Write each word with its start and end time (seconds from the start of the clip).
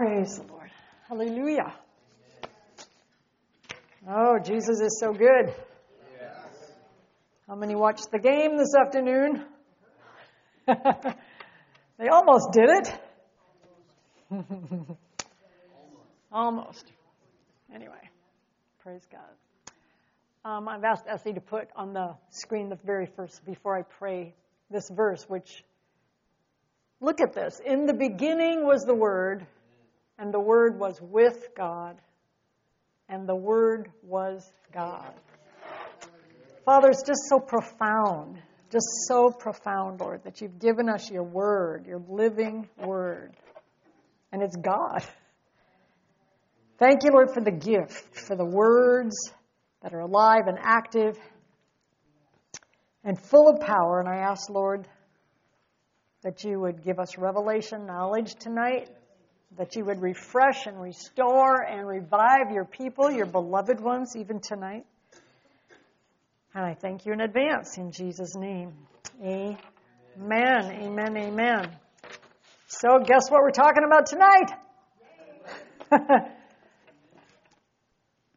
Praise 0.00 0.38
the 0.38 0.50
Lord. 0.50 0.70
Hallelujah. 1.10 1.74
Oh, 4.08 4.38
Jesus 4.42 4.80
is 4.80 4.98
so 4.98 5.12
good. 5.12 5.54
How 7.46 7.54
many 7.54 7.74
watched 7.74 8.10
the 8.10 8.18
game 8.18 8.56
this 8.56 8.74
afternoon? 8.74 9.44
they 10.66 12.08
almost 12.10 12.48
did 12.52 12.70
it. 12.70 12.94
almost. 16.32 16.90
Anyway, 17.74 18.10
praise 18.82 19.06
God. 19.12 19.20
Um, 20.50 20.66
I've 20.66 20.82
asked 20.82 21.04
Essie 21.06 21.34
to 21.34 21.42
put 21.42 21.68
on 21.76 21.92
the 21.92 22.14
screen 22.30 22.70
the 22.70 22.78
very 22.86 23.04
first, 23.04 23.44
before 23.44 23.78
I 23.78 23.82
pray, 23.82 24.34
this 24.70 24.88
verse, 24.88 25.26
which, 25.28 25.62
look 27.02 27.20
at 27.20 27.34
this. 27.34 27.60
In 27.62 27.84
the 27.84 27.92
beginning 27.92 28.64
was 28.64 28.84
the 28.84 28.94
Word, 28.94 29.46
and 30.20 30.32
the 30.34 30.38
Word 30.38 30.78
was 30.78 31.00
with 31.00 31.48
God, 31.56 31.96
and 33.08 33.26
the 33.26 33.34
Word 33.34 33.90
was 34.02 34.52
God. 34.72 35.14
Father, 36.66 36.90
it's 36.90 37.02
just 37.02 37.22
so 37.30 37.40
profound, 37.40 38.36
just 38.70 38.86
so 39.08 39.30
profound, 39.30 39.98
Lord, 39.98 40.22
that 40.24 40.42
you've 40.42 40.58
given 40.58 40.90
us 40.90 41.10
your 41.10 41.24
Word, 41.24 41.86
your 41.86 42.02
living 42.06 42.68
Word, 42.84 43.32
and 44.30 44.42
it's 44.42 44.56
God. 44.56 45.02
Thank 46.78 47.02
you, 47.02 47.12
Lord, 47.12 47.30
for 47.32 47.40
the 47.40 47.50
gift, 47.50 48.14
for 48.14 48.36
the 48.36 48.44
words 48.44 49.16
that 49.82 49.94
are 49.94 50.00
alive 50.00 50.42
and 50.46 50.58
active 50.60 51.16
and 53.04 53.18
full 53.18 53.48
of 53.48 53.60
power. 53.60 54.00
And 54.00 54.08
I 54.08 54.18
ask, 54.18 54.50
Lord, 54.50 54.86
that 56.22 56.44
you 56.44 56.60
would 56.60 56.84
give 56.84 56.98
us 56.98 57.16
revelation 57.16 57.86
knowledge 57.86 58.34
tonight, 58.34 58.90
that 59.56 59.76
you 59.76 59.84
would 59.84 60.00
refresh 60.00 60.66
and 60.66 60.80
restore 60.80 61.62
and 61.62 61.86
revive 61.86 62.52
your 62.52 62.64
people, 62.64 63.10
your 63.10 63.26
beloved 63.26 63.80
ones, 63.80 64.14
even 64.16 64.40
tonight. 64.40 64.86
And 66.54 66.64
I 66.64 66.74
thank 66.74 67.06
you 67.06 67.12
in 67.12 67.20
advance 67.20 67.78
in 67.78 67.92
Jesus' 67.92 68.34
name. 68.36 68.72
Amen. 69.22 69.58
Amen. 70.18 71.16
Amen. 71.16 71.70
So, 72.66 72.98
guess 73.04 73.30
what 73.30 73.42
we're 73.42 73.50
talking 73.50 73.84
about 73.84 74.06
tonight? 74.06 74.52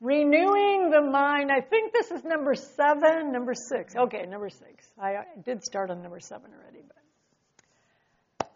Renewing 0.02 0.90
the 0.90 1.02
mind. 1.02 1.52
I 1.52 1.62
think 1.62 1.94
this 1.94 2.12
is 2.12 2.24
number 2.24 2.56
seven, 2.56 3.32
number 3.32 3.54
six. 3.54 3.96
Okay, 3.96 4.26
number 4.28 4.50
six. 4.50 4.86
I, 5.00 5.24
did 5.46 5.64
start 5.64 5.92
on 5.92 6.02
number 6.02 6.20
seven 6.20 6.52
already, 6.52 6.82
but. 6.86 7.03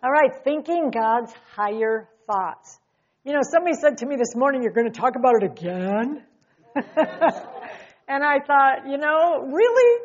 All 0.04 0.12
right, 0.12 0.32
thinking 0.44 0.92
God's 0.92 1.34
higher 1.56 2.08
thoughts. 2.28 2.78
You 3.24 3.34
know, 3.34 3.40
somebody 3.42 3.76
said 3.76 3.98
to 4.00 4.06
me 4.06 4.16
this 4.16 4.36
morning, 4.36 4.62
You're 4.62 4.74
going 4.74 4.92
to 4.92 5.00
talk 5.00 5.16
about 5.16 5.42
it 5.42 5.44
again? 5.44 6.24
and 6.76 8.24
I 8.24 8.38
thought, 8.46 8.88
you 8.88 8.98
know, 8.98 9.42
really? 9.52 10.04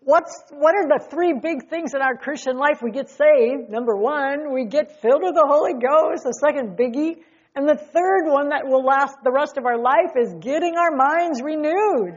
What's, 0.00 0.42
what 0.50 0.74
are 0.74 0.88
the 0.88 1.04
three 1.10 1.34
big 1.34 1.68
things 1.68 1.92
in 1.94 2.00
our 2.00 2.16
Christian 2.16 2.56
life? 2.56 2.80
We 2.82 2.92
get 2.92 3.10
saved. 3.10 3.68
Number 3.68 3.94
one, 3.94 4.54
we 4.54 4.64
get 4.64 5.02
filled 5.02 5.22
with 5.22 5.34
the 5.34 5.44
Holy 5.46 5.74
Ghost. 5.74 6.22
The 6.24 6.32
second 6.32 6.78
biggie. 6.78 7.18
And 7.54 7.68
the 7.68 7.76
third 7.76 8.24
one 8.24 8.48
that 8.50 8.66
will 8.66 8.84
last 8.84 9.16
the 9.22 9.32
rest 9.32 9.58
of 9.58 9.66
our 9.66 9.78
life 9.78 10.16
is 10.18 10.32
getting 10.40 10.76
our 10.76 10.96
minds 10.96 11.42
renewed. 11.42 12.16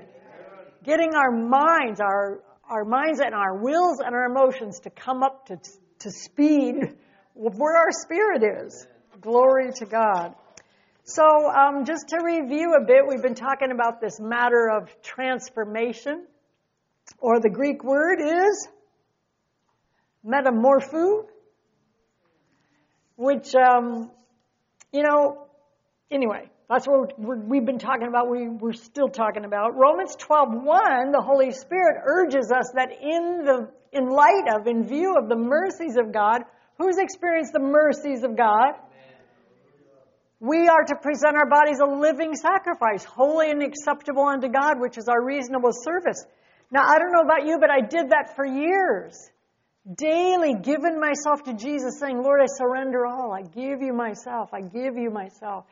Getting 0.86 1.16
our 1.16 1.31
minds, 1.31 2.00
our, 2.00 2.40
our 2.69 2.86
minds 2.86 3.19
and 3.19 3.34
our 3.34 3.57
wills 3.57 4.00
and 4.00 4.16
our 4.16 4.25
emotions 4.25 4.80
to 4.81 4.90
come 4.90 5.22
up 5.22 5.47
to, 5.47 5.57
to 6.00 6.12
speed 6.12 6.96
where 7.34 7.78
our 7.78 7.92
spirit 7.92 8.44
is. 8.64 8.88
Glory 9.22 9.72
to 9.76 9.86
God. 9.86 10.36
So, 11.04 11.24
um, 11.24 11.86
just 11.86 12.10
to 12.10 12.24
review 12.24 12.76
a 12.80 12.86
bit, 12.86 13.08
we've 13.08 13.22
been 13.22 13.36
talking 13.36 13.72
about 13.72 14.00
this 14.00 14.20
matter 14.20 14.70
of 14.70 14.90
transformation, 15.02 16.26
or 17.18 17.40
the 17.40 17.50
Greek 17.50 17.84
word 17.84 18.20
is 18.22 18.68
metamorpho, 20.26 21.26
which, 23.16 23.56
um, 23.56 24.12
you 24.94 25.02
know, 25.02 25.48
anyway, 26.12 26.50
that's 26.70 26.86
what 26.88 27.20
we 27.20 27.58
have 27.58 27.66
been 27.66 27.80
talking 27.80 28.08
about. 28.08 28.30
We, 28.30 28.48
we're 28.48 28.74
still 28.74 29.10
talking 29.10 29.44
about. 29.46 29.76
Romans 29.76 30.16
12:1, 30.18 31.12
the 31.12 31.22
Holy 31.22 31.52
Spirit 31.52 32.04
urges 32.06 32.52
us 32.52 32.72
that 32.76 32.92
in 32.92 33.44
the 33.44 33.72
in 33.92 34.08
light 34.08 34.46
of, 34.56 34.68
in 34.68 34.88
view 34.88 35.16
of 35.18 35.28
the 35.28 35.36
mercies 35.36 35.98
of 35.98 36.12
God, 36.12 36.44
who's 36.80 36.98
experienced 36.98 37.54
the 37.54 37.60
mercies 37.60 38.24
of 38.24 38.36
God? 38.36 38.74
We 40.40 40.70
are 40.70 40.84
to 40.86 40.96
present 40.96 41.36
our 41.36 41.48
bodies 41.48 41.80
a 41.80 41.86
living 41.86 42.34
sacrifice, 42.34 43.04
holy 43.04 43.52
and 43.52 43.62
acceptable 43.62 44.24
unto 44.24 44.48
God, 44.48 44.80
which 44.80 44.98
is 44.98 45.10
our 45.10 45.22
reasonable 45.22 45.72
service. 45.74 46.24
Now, 46.72 46.84
I 46.88 46.98
don't 46.98 47.12
know 47.12 47.22
about 47.22 47.46
you, 47.46 47.58
but 47.60 47.70
I 47.70 47.82
did 47.82 48.12
that 48.12 48.36
for 48.38 48.46
years. 48.46 49.30
Daily 49.98 50.54
giving 50.56 51.00
myself 51.00 51.44
to 51.44 51.54
Jesus, 51.54 52.00
saying, 52.00 52.22
Lord, 52.22 52.40
I 52.42 52.46
surrender 52.48 53.06
all. 53.06 53.34
I 53.34 53.42
give 53.42 53.82
you 53.82 53.92
myself. 53.92 54.54
I 54.54 54.62
give 54.62 54.98
you 54.98 55.10
myself. 55.10 55.66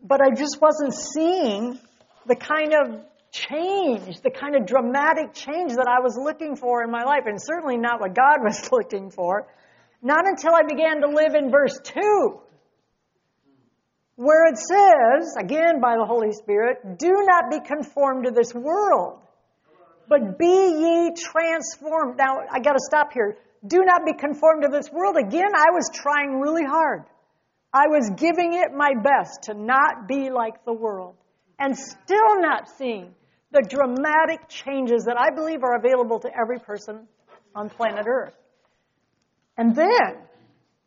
But 0.00 0.20
I 0.20 0.30
just 0.30 0.60
wasn't 0.60 0.94
seeing 0.94 1.80
the 2.26 2.36
kind 2.36 2.74
of 2.74 3.00
change, 3.32 4.20
the 4.20 4.30
kind 4.30 4.54
of 4.54 4.66
dramatic 4.66 5.34
change 5.34 5.72
that 5.72 5.88
I 5.88 6.00
was 6.00 6.16
looking 6.16 6.54
for 6.54 6.84
in 6.84 6.90
my 6.90 7.02
life, 7.02 7.24
and 7.26 7.38
certainly 7.42 7.78
not 7.78 8.00
what 8.00 8.14
God 8.14 8.38
was 8.44 8.70
looking 8.70 9.10
for. 9.10 9.48
Not 10.02 10.26
until 10.26 10.54
I 10.54 10.62
began 10.62 11.00
to 11.00 11.08
live 11.08 11.34
in 11.34 11.50
verse 11.50 11.78
2 11.82 12.40
where 14.18 14.46
it 14.46 14.58
says, 14.58 15.36
again 15.38 15.80
by 15.80 15.94
the 15.96 16.04
Holy 16.04 16.32
Spirit, 16.32 16.98
do 16.98 17.24
not 17.24 17.52
be 17.52 17.60
conformed 17.60 18.24
to 18.24 18.32
this 18.32 18.52
world, 18.52 19.20
but 20.08 20.36
be 20.36 20.44
ye 20.44 21.12
transformed. 21.14 22.18
Now, 22.18 22.38
I 22.50 22.58
gotta 22.58 22.80
stop 22.80 23.12
here. 23.12 23.38
Do 23.64 23.84
not 23.84 24.04
be 24.04 24.14
conformed 24.14 24.64
to 24.64 24.70
this 24.72 24.90
world. 24.90 25.16
Again, 25.16 25.50
I 25.54 25.70
was 25.70 25.88
trying 25.94 26.40
really 26.40 26.64
hard. 26.64 27.04
I 27.72 27.86
was 27.86 28.10
giving 28.16 28.54
it 28.54 28.72
my 28.74 28.94
best 29.00 29.44
to 29.44 29.54
not 29.54 30.08
be 30.08 30.30
like 30.30 30.64
the 30.64 30.72
world 30.72 31.14
and 31.60 31.78
still 31.78 32.40
not 32.40 32.68
seeing 32.76 33.14
the 33.52 33.62
dramatic 33.62 34.48
changes 34.48 35.04
that 35.04 35.16
I 35.16 35.32
believe 35.32 35.62
are 35.62 35.76
available 35.76 36.18
to 36.20 36.28
every 36.36 36.58
person 36.58 37.06
on 37.54 37.70
planet 37.70 38.06
Earth. 38.08 38.34
And 39.58 39.74
then, 39.74 40.16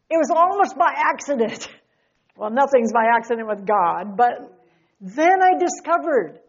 it 0.09 0.17
was 0.17 0.31
almost 0.35 0.75
by 0.77 0.91
accident. 0.95 1.69
Well, 2.37 2.49
nothing's 2.49 2.93
by 2.93 3.05
accident 3.13 3.47
with 3.47 3.67
God, 3.67 4.15
but 4.15 4.31
then 5.01 5.43
I 5.43 5.59
discovered 5.59 6.39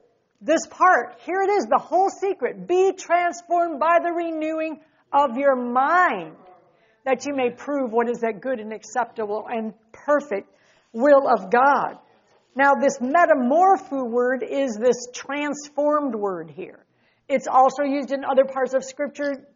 this 0.41 0.66
part. 0.71 1.19
Here 1.27 1.42
it 1.42 1.51
is, 1.51 1.66
the 1.66 1.83
whole 1.83 2.09
secret. 2.09 2.66
Be 2.66 2.92
transformed 2.92 3.80
by 3.80 3.98
the 4.03 4.13
renewing 4.13 4.80
of 5.13 5.36
your 5.36 5.57
mind, 5.57 6.36
that 7.04 7.27
you 7.27 7.34
may 7.34 7.51
prove 7.51 7.92
what 7.92 8.09
is 8.09 8.21
that 8.21 8.41
good 8.41 8.60
and 8.60 8.72
acceptable 8.72 9.45
and 9.51 9.74
perfect 9.92 10.48
will 10.92 11.28
of 11.28 11.51
God. 11.51 11.98
Now, 12.54 12.74
this 12.74 12.98
metamorpho 12.98 14.09
word 14.09 14.45
is 14.48 14.77
this 14.77 15.09
transformed 15.13 16.15
word 16.15 16.51
here. 16.51 16.86
It's 17.28 17.48
also 17.48 17.83
used 17.83 18.13
in 18.13 18.24
other 18.24 18.45
parts 18.45 18.72
of 18.72 18.84
Scripture 18.84 19.47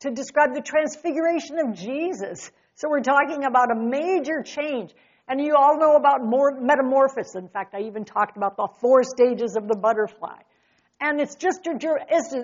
to 0.00 0.10
describe 0.10 0.54
the 0.54 0.62
transfiguration 0.62 1.58
of 1.58 1.74
Jesus. 1.74 2.50
So 2.74 2.88
we're 2.88 3.00
talking 3.00 3.44
about 3.44 3.70
a 3.70 3.78
major 3.78 4.42
change. 4.42 4.92
And 5.28 5.40
you 5.40 5.54
all 5.56 5.78
know 5.78 5.94
about 5.94 6.20
metamorphosis. 6.60 7.36
In 7.36 7.48
fact, 7.48 7.74
I 7.74 7.82
even 7.82 8.04
talked 8.04 8.36
about 8.36 8.56
the 8.56 8.68
four 8.80 9.02
stages 9.04 9.56
of 9.56 9.68
the 9.68 9.76
butterfly. 9.76 10.40
And 11.00 11.20
it's 11.20 11.36
just, 11.36 11.60
it's 11.64 12.34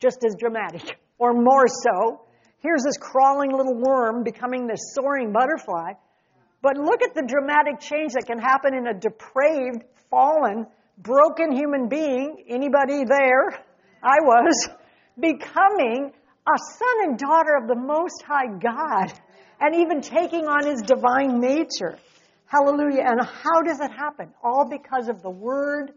just 0.00 0.18
as 0.26 0.36
dramatic, 0.38 0.98
or 1.18 1.32
more 1.32 1.66
so. 1.66 2.20
Here's 2.58 2.82
this 2.82 2.98
crawling 2.98 3.52
little 3.52 3.74
worm 3.74 4.22
becoming 4.22 4.66
this 4.66 4.92
soaring 4.94 5.32
butterfly. 5.32 5.92
But 6.60 6.76
look 6.76 7.02
at 7.02 7.14
the 7.14 7.24
dramatic 7.26 7.80
change 7.80 8.12
that 8.14 8.26
can 8.26 8.38
happen 8.38 8.74
in 8.74 8.86
a 8.86 8.94
depraved, 8.94 9.84
fallen 10.10 10.66
broken 10.98 11.52
human 11.52 11.88
being, 11.88 12.44
anybody 12.48 13.04
there? 13.04 13.50
I 14.02 14.18
was, 14.20 14.68
becoming 15.18 16.12
a 16.46 16.58
son 16.58 17.08
and 17.08 17.18
daughter 17.18 17.56
of 17.56 17.68
the 17.68 17.76
Most 17.76 18.22
High 18.22 18.48
God 18.58 19.12
and 19.60 19.74
even 19.74 20.00
taking 20.00 20.46
on 20.46 20.66
his 20.66 20.82
divine 20.82 21.40
nature. 21.40 21.98
Hallelujah. 22.46 23.02
And 23.06 23.20
how 23.24 23.62
does 23.62 23.80
it 23.80 23.90
happen? 23.90 24.32
All 24.42 24.68
because 24.68 25.08
of 25.08 25.22
the 25.22 25.30
Word 25.30 25.92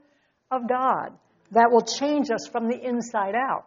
of 0.49 0.67
God 0.67 1.09
that 1.51 1.69
will 1.71 1.81
change 1.81 2.29
us 2.31 2.47
from 2.51 2.67
the 2.67 2.79
inside 2.79 3.35
out. 3.35 3.65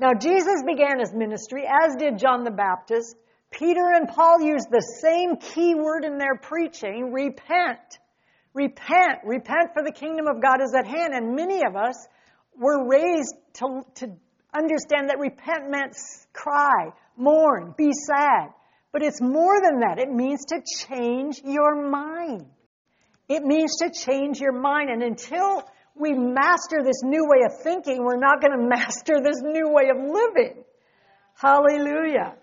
Now, 0.00 0.12
Jesus 0.14 0.62
began 0.66 0.98
his 0.98 1.12
ministry, 1.12 1.64
as 1.66 1.96
did 1.96 2.18
John 2.18 2.44
the 2.44 2.50
Baptist. 2.50 3.16
Peter 3.50 3.92
and 3.94 4.08
Paul 4.08 4.40
used 4.40 4.68
the 4.70 4.80
same 5.00 5.36
key 5.36 5.74
word 5.74 6.04
in 6.04 6.18
their 6.18 6.34
preaching 6.34 7.12
repent. 7.12 7.98
Repent. 8.52 9.18
Repent, 9.24 9.72
for 9.72 9.82
the 9.82 9.92
kingdom 9.92 10.26
of 10.26 10.42
God 10.42 10.60
is 10.62 10.74
at 10.74 10.86
hand. 10.86 11.14
And 11.14 11.36
many 11.36 11.62
of 11.64 11.76
us 11.76 11.94
were 12.56 12.88
raised 12.88 13.34
to, 13.54 13.82
to 13.96 14.16
understand 14.54 15.10
that 15.10 15.18
repent 15.18 15.70
meant 15.70 15.96
cry, 16.32 16.92
mourn, 17.16 17.74
be 17.76 17.92
sad. 17.92 18.50
But 18.92 19.02
it's 19.02 19.20
more 19.20 19.60
than 19.60 19.80
that. 19.80 19.98
It 19.98 20.08
means 20.08 20.44
to 20.46 20.62
change 20.86 21.40
your 21.44 21.90
mind. 21.90 22.46
It 23.28 23.42
means 23.42 23.76
to 23.78 23.90
change 23.90 24.38
your 24.38 24.52
mind. 24.52 24.90
And 24.90 25.02
until 25.02 25.64
we 25.96 26.12
master 26.12 26.82
this 26.84 27.02
new 27.02 27.26
way 27.28 27.44
of 27.44 27.62
thinking, 27.62 28.04
we're 28.04 28.18
not 28.18 28.40
going 28.40 28.52
to 28.56 28.68
master 28.68 29.20
this 29.22 29.40
new 29.42 29.68
way 29.70 29.90
of 29.90 29.96
living. 29.96 30.62
Hallelujah. 31.34 32.34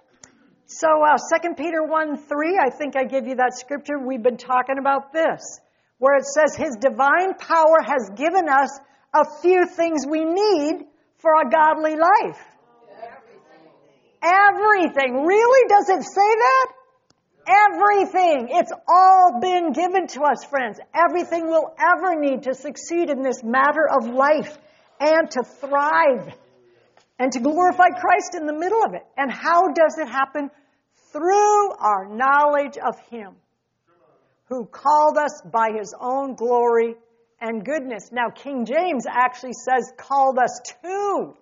So, 0.66 0.88
uh, 0.88 1.18
2 1.42 1.56
Peter 1.56 1.84
1 1.84 2.18
3, 2.18 2.60
I 2.62 2.70
think 2.70 2.96
I 2.96 3.04
gave 3.04 3.28
you 3.28 3.36
that 3.36 3.54
scripture. 3.58 4.00
We've 4.00 4.24
been 4.24 4.38
talking 4.38 4.78
about 4.80 5.12
this, 5.12 5.60
where 5.98 6.16
it 6.16 6.26
says, 6.26 6.56
His 6.56 6.78
divine 6.80 7.34
power 7.36 7.80
has 7.84 8.10
given 8.16 8.48
us 8.48 8.80
a 9.14 9.26
few 9.42 9.66
things 9.66 10.06
we 10.08 10.24
need 10.24 10.88
for 11.22 11.32
a 11.42 11.50
godly 11.50 11.96
life. 11.96 12.42
Everything. 14.22 15.26
Really? 15.26 15.68
Does 15.68 15.90
it 15.90 16.04
say 16.04 16.30
that? 16.46 16.68
Everything. 17.48 18.50
It's 18.52 18.72
all 18.88 19.40
been 19.42 19.72
given 19.74 20.08
to 20.08 20.22
us, 20.24 20.44
friends. 20.46 20.80
Everything 20.94 21.48
we'll 21.48 21.74
ever 21.80 22.20
need 22.20 22.44
to 22.44 22.54
succeed 22.54 23.10
in 23.10 23.24
this 23.24 23.44
matter 23.44 23.88
of 23.90 24.08
life 24.14 24.58
and 25.00 25.30
to 25.32 25.44
thrive 25.44 26.34
and 27.18 27.32
to 27.32 27.40
glorify 27.40 27.90
Christ 28.00 28.36
in 28.36 28.46
the 28.46 28.54
middle 28.54 28.84
of 28.84 28.94
it. 28.94 29.06
And 29.18 29.32
how 29.32 29.70
does 29.74 29.98
it 30.00 30.08
happen? 30.08 30.50
Through 31.12 31.72
our 31.74 32.08
knowledge 32.08 32.78
of 32.78 32.96
Him 33.10 33.36
who 34.46 34.66
called 34.66 35.18
us 35.18 35.42
by 35.52 35.72
His 35.78 35.94
own 36.00 36.36
glory 36.36 36.96
and 37.42 37.66
goodness. 37.66 38.12
Now, 38.12 38.30
King 38.30 38.66
James 38.66 39.06
actually 39.10 39.54
says, 39.54 39.92
called 39.98 40.38
us 40.38 40.62
to 40.84 41.36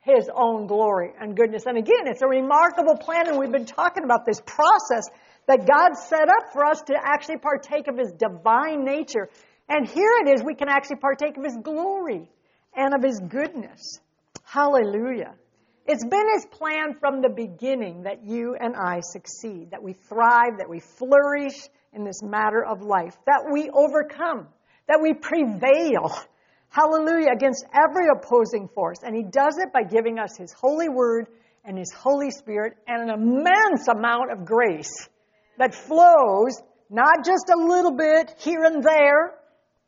his 0.00 0.30
own 0.34 0.66
glory 0.66 1.12
and 1.20 1.36
goodness. 1.36 1.66
And 1.66 1.76
again, 1.76 2.06
it's 2.06 2.22
a 2.22 2.26
remarkable 2.26 2.96
plan, 2.96 3.28
and 3.28 3.38
we've 3.38 3.52
been 3.52 3.66
talking 3.66 4.04
about 4.04 4.24
this 4.24 4.40
process 4.40 5.08
that 5.46 5.66
God 5.66 5.94
set 5.94 6.28
up 6.28 6.52
for 6.52 6.64
us 6.64 6.80
to 6.82 6.94
actually 7.02 7.38
partake 7.38 7.88
of 7.88 7.98
his 7.98 8.12
divine 8.12 8.84
nature. 8.84 9.28
And 9.68 9.86
here 9.86 10.12
it 10.24 10.28
is, 10.30 10.42
we 10.44 10.54
can 10.54 10.68
actually 10.68 10.96
partake 10.96 11.36
of 11.36 11.44
his 11.44 11.56
glory 11.62 12.30
and 12.74 12.94
of 12.94 13.02
his 13.02 13.20
goodness. 13.20 14.00
Hallelujah. 14.44 15.34
It's 15.86 16.04
been 16.04 16.32
his 16.34 16.46
plan 16.46 16.94
from 17.00 17.20
the 17.20 17.28
beginning 17.28 18.04
that 18.04 18.24
you 18.24 18.54
and 18.58 18.76
I 18.76 19.00
succeed, 19.00 19.72
that 19.72 19.82
we 19.82 19.92
thrive, 19.92 20.58
that 20.58 20.68
we 20.68 20.80
flourish 20.80 21.56
in 21.92 22.04
this 22.04 22.22
matter 22.22 22.64
of 22.64 22.82
life, 22.82 23.16
that 23.26 23.48
we 23.52 23.70
overcome 23.70 24.46
that 24.90 25.00
we 25.00 25.14
prevail, 25.14 26.10
hallelujah, 26.68 27.30
against 27.32 27.64
every 27.72 28.08
opposing 28.08 28.68
force. 28.74 28.98
And 29.04 29.14
He 29.14 29.22
does 29.22 29.56
it 29.58 29.72
by 29.72 29.84
giving 29.84 30.18
us 30.18 30.36
His 30.36 30.52
holy 30.52 30.88
word 30.88 31.28
and 31.64 31.78
His 31.78 31.92
Holy 31.92 32.32
Spirit 32.32 32.76
and 32.88 33.08
an 33.08 33.10
immense 33.10 33.86
amount 33.86 34.32
of 34.32 34.44
grace 34.44 35.08
that 35.58 35.76
flows 35.76 36.60
not 36.90 37.24
just 37.24 37.48
a 37.54 37.56
little 37.56 37.92
bit 37.92 38.34
here 38.38 38.64
and 38.64 38.82
there, 38.82 39.34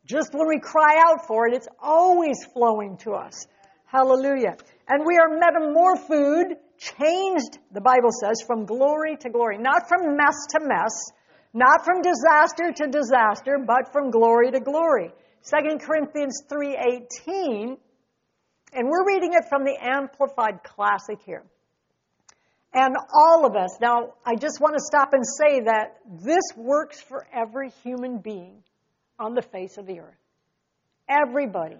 just 0.05 0.33
when 0.33 0.47
we 0.47 0.59
cry 0.59 1.03
out 1.05 1.27
for 1.27 1.47
it, 1.47 1.53
it's 1.53 1.67
always 1.81 2.37
flowing 2.53 2.95
to 2.99 3.11
us. 3.11 3.45
Hallelujah. 3.85 4.55
And 4.87 5.03
we 5.05 5.17
are 5.17 5.37
metamorphosed, 5.37 6.55
changed, 6.77 7.59
the 7.73 7.81
Bible 7.81 8.11
says, 8.21 8.41
from 8.47 8.65
glory 8.65 9.17
to 9.17 9.29
glory. 9.29 9.57
Not 9.57 9.89
from 9.89 10.15
mess 10.15 10.35
to 10.51 10.59
mess, 10.61 11.11
not 11.53 11.85
from 11.85 12.01
disaster 12.01 12.71
to 12.75 12.87
disaster, 12.87 13.57
but 13.65 13.91
from 13.91 14.11
glory 14.11 14.51
to 14.51 14.59
glory. 14.59 15.11
2 15.43 15.79
Corinthians 15.79 16.41
3:18 16.49 17.77
and 18.75 18.89
we're 18.89 19.05
reading 19.05 19.33
it 19.33 19.45
from 19.49 19.63
the 19.63 19.77
Amplified 19.79 20.63
Classic 20.63 21.19
here. 21.25 21.43
And 22.73 22.95
all 23.13 23.45
of 23.45 23.55
us, 23.55 23.77
now 23.79 24.13
I 24.25 24.35
just 24.35 24.59
want 24.59 24.75
to 24.75 24.81
stop 24.81 25.13
and 25.13 25.23
say 25.23 25.59
that 25.65 25.99
this 26.23 26.41
works 26.57 26.99
for 26.99 27.27
every 27.31 27.69
human 27.83 28.17
being 28.17 28.63
on 29.19 29.35
the 29.35 29.43
face 29.43 29.77
of 29.77 29.85
the 29.85 29.99
earth. 29.99 30.17
Everybody 31.07 31.77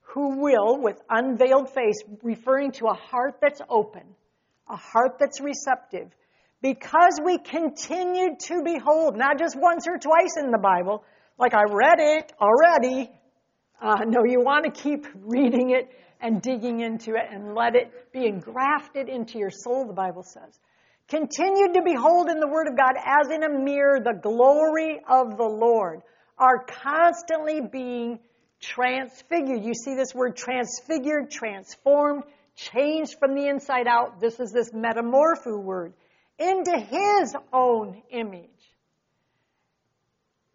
who 0.00 0.40
will, 0.40 0.80
with 0.80 0.98
unveiled 1.10 1.70
face, 1.74 1.96
referring 2.22 2.72
to 2.72 2.86
a 2.86 2.94
heart 2.94 3.36
that's 3.42 3.60
open, 3.68 4.02
a 4.68 4.76
heart 4.76 5.18
that's 5.18 5.40
receptive, 5.42 6.10
because 6.62 7.18
we 7.24 7.38
continued 7.38 8.38
to 8.40 8.62
behold, 8.62 9.16
not 9.16 9.38
just 9.38 9.56
once 9.58 9.86
or 9.88 9.98
twice 9.98 10.36
in 10.38 10.50
the 10.50 10.58
Bible, 10.58 11.04
like 11.38 11.54
I 11.54 11.62
read 11.62 11.98
it 11.98 12.32
already. 12.40 13.10
Uh, 13.80 14.04
no, 14.06 14.24
you 14.24 14.40
want 14.40 14.64
to 14.66 14.70
keep 14.70 15.06
reading 15.14 15.70
it 15.70 15.90
and 16.20 16.42
digging 16.42 16.80
into 16.80 17.12
it 17.12 17.24
and 17.30 17.54
let 17.54 17.74
it 17.74 18.12
be 18.12 18.26
engrafted 18.26 19.08
into 19.08 19.38
your 19.38 19.50
soul, 19.50 19.86
the 19.86 19.94
Bible 19.94 20.22
says. 20.22 20.58
Continued 21.08 21.74
to 21.74 21.82
behold 21.82 22.28
in 22.28 22.40
the 22.40 22.46
Word 22.46 22.68
of 22.68 22.76
God 22.76 22.92
as 23.04 23.30
in 23.30 23.42
a 23.42 23.48
mirror 23.48 24.00
the 24.00 24.20
glory 24.22 25.00
of 25.08 25.36
the 25.38 25.48
Lord, 25.48 26.02
are 26.38 26.64
constantly 26.64 27.60
being 27.60 28.18
transfigured. 28.60 29.64
You 29.64 29.74
see 29.74 29.94
this 29.94 30.14
word 30.14 30.36
transfigured, 30.36 31.30
transformed, 31.30 32.24
changed 32.56 33.16
from 33.18 33.34
the 33.34 33.46
inside 33.46 33.86
out. 33.86 34.20
This 34.20 34.40
is 34.40 34.52
this 34.52 34.70
metamorpho 34.72 35.62
word 35.62 35.94
into 36.40 36.78
his 36.78 37.36
own 37.52 38.02
image. 38.10 38.48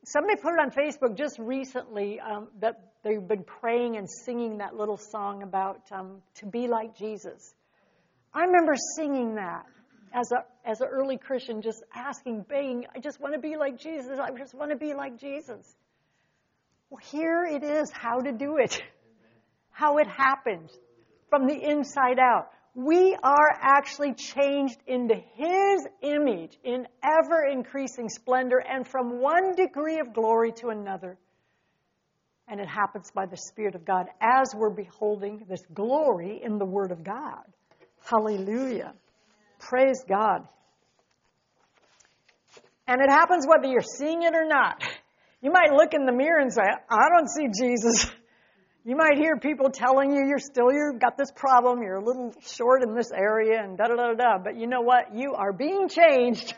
Somebody 0.03 0.35
put 0.41 0.53
it 0.53 0.59
on 0.59 0.71
Facebook 0.71 1.17
just 1.17 1.37
recently 1.39 2.19
um, 2.19 2.47
that 2.59 2.93
they've 3.03 3.25
been 3.25 3.43
praying 3.43 3.97
and 3.97 4.09
singing 4.09 4.57
that 4.57 4.75
little 4.75 4.97
song 4.97 5.43
about 5.43 5.81
um, 5.91 6.21
to 6.35 6.45
be 6.45 6.67
like 6.67 6.97
Jesus. 6.97 7.53
I 8.33 8.41
remember 8.45 8.73
singing 8.95 9.35
that 9.35 9.65
as 10.13 10.31
a 10.31 10.43
as 10.67 10.81
an 10.81 10.87
early 10.91 11.17
Christian, 11.17 11.61
just 11.61 11.83
asking, 11.93 12.45
begging, 12.49 12.85
I 12.95 12.99
just 12.99 13.19
want 13.19 13.33
to 13.33 13.39
be 13.39 13.55
like 13.55 13.79
Jesus. 13.79 14.17
I 14.19 14.31
just 14.37 14.53
want 14.53 14.71
to 14.71 14.77
be 14.77 14.93
like 14.93 15.19
Jesus. 15.19 15.75
Well, 16.89 17.01
here 17.11 17.45
it 17.45 17.63
is 17.63 17.91
how 17.91 18.19
to 18.19 18.31
do 18.31 18.57
it, 18.57 18.81
how 19.71 19.97
it 19.97 20.07
happens 20.07 20.71
from 21.29 21.47
the 21.47 21.55
inside 21.55 22.19
out 22.19 22.49
we 22.75 23.17
are 23.23 23.57
actually 23.61 24.13
changed 24.13 24.77
into 24.85 25.15
His 25.15 25.87
image 26.01 26.57
in 26.63 26.85
ever 27.01 27.45
increasing 27.49 28.09
splendor 28.09 28.59
and 28.59 28.85
from 28.85 29.21
one 29.21 29.55
degree 29.55 29.99
of 29.99 30.13
glory 30.13 30.51
to 30.59 30.67
another. 30.67 31.17
And 32.49 32.59
it 32.59 32.67
happens 32.67 33.09
by 33.11 33.25
the 33.25 33.37
Spirit 33.37 33.75
of 33.75 33.85
God 33.85 34.07
as 34.21 34.53
we're 34.53 34.69
beholding 34.69 35.45
this 35.49 35.63
glory 35.73 36.41
in 36.43 36.59
the 36.59 36.65
Word 36.65 36.91
of 36.91 37.03
God. 37.03 37.43
Hallelujah. 38.03 38.93
Praise 39.59 40.03
God. 40.07 40.47
And 42.87 43.01
it 43.01 43.09
happens 43.09 43.47
whether 43.47 43.67
you're 43.67 43.81
seeing 43.81 44.21
it 44.21 44.35
or 44.35 44.45
not. 44.45 44.83
You 45.41 45.51
might 45.51 45.71
look 45.71 45.93
in 45.93 46.05
the 46.05 46.11
mirror 46.11 46.39
and 46.39 46.53
say, 46.53 46.61
I 46.61 47.07
don't 47.09 47.29
see 47.29 47.47
Jesus. 47.47 48.07
You 48.87 48.95
might 48.95 49.17
hear 49.17 49.35
people 49.37 49.71
telling 49.71 50.11
you 50.11 50.27
you're 50.27 50.37
still 50.37 50.71
you've 50.71 50.99
got 50.99 51.17
this 51.17 51.31
problem, 51.31 51.81
you're 51.81 51.95
a 51.95 52.05
little 52.05 52.31
short 52.45 52.83
in 52.83 52.93
this 52.93 53.11
area, 53.11 53.59
and 53.59 53.75
da 53.75 53.87
da 53.87 53.95
da 53.95 54.13
da. 54.13 54.37
But 54.37 54.57
you 54.57 54.67
know 54.67 54.81
what? 54.81 55.15
You 55.15 55.33
are 55.33 55.51
being 55.51 55.89
changed. 55.89 56.53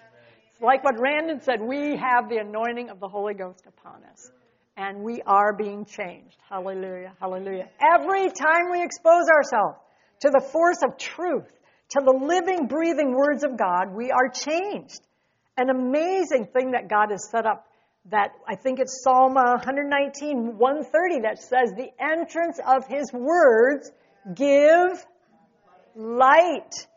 It's 0.51 0.61
like 0.61 0.83
what 0.83 0.99
Randon 0.99 1.39
said. 1.39 1.61
We 1.61 1.95
have 1.95 2.27
the 2.27 2.39
anointing 2.39 2.89
of 2.89 2.99
the 2.99 3.07
Holy 3.07 3.33
Ghost 3.33 3.63
upon 3.65 4.03
us, 4.11 4.29
and 4.75 5.03
we 5.03 5.21
are 5.25 5.53
being 5.53 5.85
changed. 5.85 6.35
Hallelujah, 6.49 7.13
hallelujah. 7.17 7.69
Every 7.79 8.29
time 8.29 8.71
we 8.73 8.83
expose 8.83 9.29
ourselves 9.33 9.77
to 10.19 10.29
the 10.29 10.45
force 10.51 10.79
of 10.83 10.97
truth, 10.97 11.47
to 11.91 12.01
the 12.03 12.11
living, 12.11 12.67
breathing 12.67 13.15
words 13.15 13.45
of 13.45 13.57
God, 13.57 13.95
we 13.95 14.11
are 14.11 14.27
changed. 14.27 14.99
An 15.55 15.69
amazing 15.69 16.47
thing 16.51 16.71
that 16.71 16.89
God 16.89 17.11
has 17.11 17.29
set 17.31 17.45
up 17.45 17.66
that 18.09 18.31
I 18.47 18.55
think 18.55 18.79
it's 18.79 19.03
Psalm 19.03 19.35
119, 19.35 20.57
130 20.57 21.21
that 21.21 21.39
says, 21.39 21.73
The 21.75 21.89
entrance 21.99 22.59
of 22.65 22.87
his 22.87 23.11
words 23.11 23.91
give 24.33 25.05
light. 25.95 26.87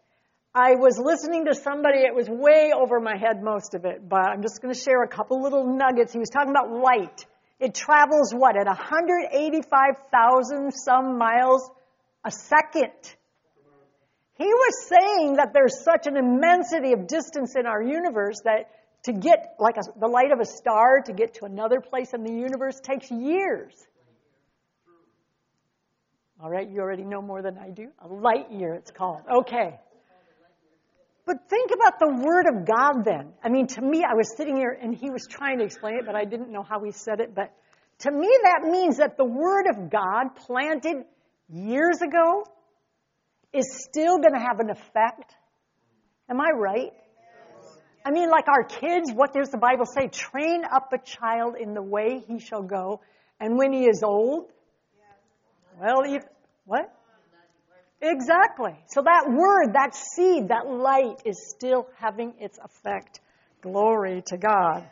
I 0.55 0.77
was 0.77 0.99
listening 0.99 1.47
to 1.47 1.55
somebody, 1.55 1.99
it 1.99 2.15
was 2.15 2.29
way 2.29 2.73
over 2.77 3.01
my 3.01 3.17
head, 3.17 3.43
most 3.43 3.75
of 3.75 3.85
it, 3.85 4.09
but 4.09 4.27
I'm 4.27 4.43
just 4.43 4.61
going 4.61 4.75
to 4.75 4.81
share 4.81 5.03
a 5.03 5.09
couple 5.09 5.43
little 5.43 5.65
nuggets. 5.65 6.13
He 6.13 6.19
was 6.19 6.29
talking 6.29 6.51
about 6.51 6.73
light. 6.73 7.25
It 7.61 7.75
travels 7.75 8.35
what, 8.35 8.57
at 8.57 8.67
185,000 8.67 10.73
some 10.73 11.19
miles 11.19 11.71
a 12.25 12.31
second. 12.31 12.93
He 14.39 14.47
was 14.47 14.89
saying 14.89 15.37
that 15.37 15.53
there's 15.53 15.85
such 15.85 16.07
an 16.07 16.17
immensity 16.17 16.95
of 16.95 17.07
distance 17.07 17.55
in 17.57 17.67
our 17.67 17.83
universe 17.83 18.41
that 18.45 18.71
to 19.05 19.13
get, 19.13 19.55
like 19.59 19.77
a, 19.77 19.99
the 19.99 20.09
light 20.09 20.33
of 20.33 20.41
a 20.41 20.45
star, 20.45 21.01
to 21.07 21.13
get 21.13 21.35
to 21.35 21.45
another 21.45 21.81
place 21.81 22.13
in 22.13 22.23
the 22.23 22.33
universe 22.33 22.81
takes 22.81 23.11
years. 23.11 23.73
All 26.43 26.51
right, 26.51 26.69
you 26.69 26.81
already 26.81 27.05
know 27.05 27.21
more 27.21 27.43
than 27.43 27.59
I 27.59 27.71
do. 27.71 27.89
A 28.01 28.09
light 28.09 28.51
year, 28.51 28.75
it's 28.75 28.91
called. 28.91 29.21
Okay. 29.31 29.79
But 31.27 31.49
think 31.49 31.71
about 31.71 31.99
the 32.01 32.25
Word 32.25 32.47
of 32.47 32.67
God 32.67 33.05
then. 33.05 33.33
I 33.45 33.51
mean, 33.51 33.67
to 33.69 33.83
me, 33.83 34.05
I 34.05 34.15
was 34.15 34.35
sitting 34.37 34.57
here 34.57 34.77
and 34.81 34.95
he 34.95 35.11
was 35.11 35.27
trying 35.29 35.59
to 35.59 35.65
explain 35.65 35.97
it, 35.97 36.07
but 36.07 36.15
I 36.15 36.25
didn't 36.25 36.51
know 36.51 36.63
how 36.63 36.83
he 36.83 36.93
said 36.93 37.21
it. 37.21 37.35
But 37.35 37.53
to 38.01 38.11
me, 38.11 38.29
that 38.43 38.69
means 38.69 38.97
that 38.97 39.17
the 39.17 39.25
Word 39.25 39.67
of 39.69 39.91
God 39.91 40.35
planted 40.47 41.05
years 41.49 42.01
ago 42.01 42.45
is 43.53 43.67
still 43.89 44.19
going 44.19 44.33
to 44.33 44.41
have 44.41 44.61
an 44.61 44.71
effect. 44.71 45.35
Am 46.31 46.41
I 46.41 46.51
right? 46.57 46.93
I 48.05 48.11
mean, 48.11 48.31
like 48.31 48.49
our 48.49 48.65
kids, 48.65 49.13
what 49.13 49.33
does 49.33 49.51
the 49.51 49.59
Bible 49.59 49.85
say? 49.85 50.09
Train 50.09 50.63
up 50.65 50.93
a 50.93 50.99
child 50.99 51.57
in 51.61 51.75
the 51.75 51.83
way 51.83 52.23
he 52.27 52.39
shall 52.39 52.63
go, 52.63 53.01
and 53.39 53.59
when 53.59 53.73
he 53.73 53.85
is 53.85 54.03
old, 54.03 54.51
well, 55.81 56.03
what? 56.65 56.95
Exactly. 58.03 58.73
So 58.89 59.03
that 59.03 59.27
word, 59.29 59.75
that 59.75 59.95
seed, 59.95 60.49
that 60.49 60.67
light 60.67 61.23
is 61.27 61.51
still 61.55 61.87
having 61.99 62.35
its 62.39 62.59
effect. 62.59 63.21
Glory 63.61 64.23
to 64.27 64.39
God. 64.39 64.89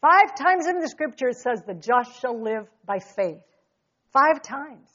Five 0.00 0.34
times 0.36 0.66
in 0.66 0.78
the 0.78 0.88
scripture 0.88 1.28
it 1.28 1.36
says, 1.36 1.62
the 1.66 1.74
just 1.74 2.20
shall 2.20 2.40
live 2.40 2.66
by 2.86 2.98
faith. 3.00 3.42
Five 4.12 4.42
times. 4.42 4.88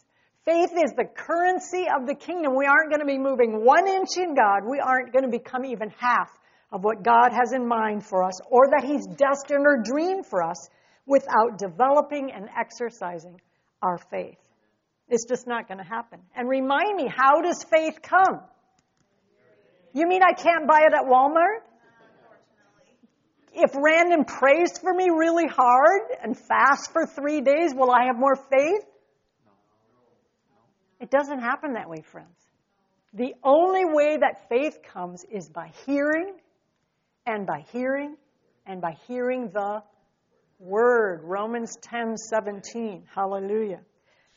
Faith 0.46 0.72
is 0.74 0.94
the 0.96 1.06
currency 1.06 1.86
of 1.94 2.08
the 2.08 2.16
kingdom. 2.16 2.56
We 2.56 2.66
aren't 2.66 2.90
going 2.90 3.02
to 3.02 3.06
be 3.06 3.18
moving 3.18 3.66
one 3.66 3.88
inch 3.88 4.18
in 4.18 4.36
God. 4.36 4.62
We 4.70 4.80
aren't 4.80 5.12
going 5.12 5.24
to 5.24 5.32
become 5.32 5.66
even 5.66 5.90
half 5.98 6.30
of 6.76 6.84
what 6.84 7.04
God 7.04 7.32
has 7.32 7.54
in 7.54 7.66
mind 7.66 8.06
for 8.06 8.22
us 8.22 8.34
or 8.52 8.68
that 8.72 8.84
He's 8.84 9.08
destined 9.08 9.66
or 9.66 9.82
dreamed 9.82 10.26
for 10.26 10.44
us 10.44 10.68
without 11.06 11.58
developing 11.58 12.34
and 12.34 12.50
exercising 12.60 13.40
our 13.82 13.98
faith. 13.98 14.38
It's 15.08 15.24
just 15.26 15.48
not 15.48 15.70
going 15.70 15.78
to 15.78 15.86
happen. 15.86 16.20
And 16.36 16.50
remind 16.50 16.98
me, 16.98 17.08
how 17.08 17.42
does 17.42 17.64
faith 17.64 18.02
come? 18.02 18.42
You 19.94 20.06
mean 20.06 20.22
I 20.22 20.34
can't 20.34 20.68
buy 20.68 20.82
it 20.86 20.94
at 20.94 21.06
Walmart? 21.06 21.64
If 23.54 23.72
Randon 23.74 24.26
prays 24.26 24.78
for 24.78 24.94
me 24.94 25.06
really 25.10 25.48
hard 25.48 26.02
and 26.22 26.38
fasts 26.38 26.90
for 26.92 27.06
three 27.06 27.40
days, 27.40 27.74
will 27.74 27.90
I 27.90 28.08
have 28.08 28.18
more 28.18 28.36
faith? 28.36 28.84
It 31.00 31.10
doesn't 31.10 31.40
happen 31.40 31.76
that 31.76 31.88
way, 31.88 32.02
friends. 32.12 32.36
The 33.14 33.34
only 33.46 33.86
way 33.86 34.18
that 34.18 34.50
faith 34.50 34.80
comes 34.92 35.24
is 35.32 35.48
by 35.48 35.72
hearing 35.86 36.34
and 37.26 37.46
by 37.46 37.66
hearing 37.72 38.16
and 38.66 38.82
by 38.82 38.96
hearing 39.08 39.50
the 39.54 39.82
word. 40.60 41.22
Romans 41.24 41.76
10 41.82 42.18
17. 42.18 43.04
Hallelujah. 43.14 43.80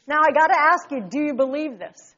Now 0.07 0.21
I 0.23 0.33
got 0.33 0.49
to 0.49 0.59
ask 0.59 0.90
you, 0.90 1.02
do 1.09 1.21
you 1.21 1.35
believe 1.35 1.78
this? 1.78 2.14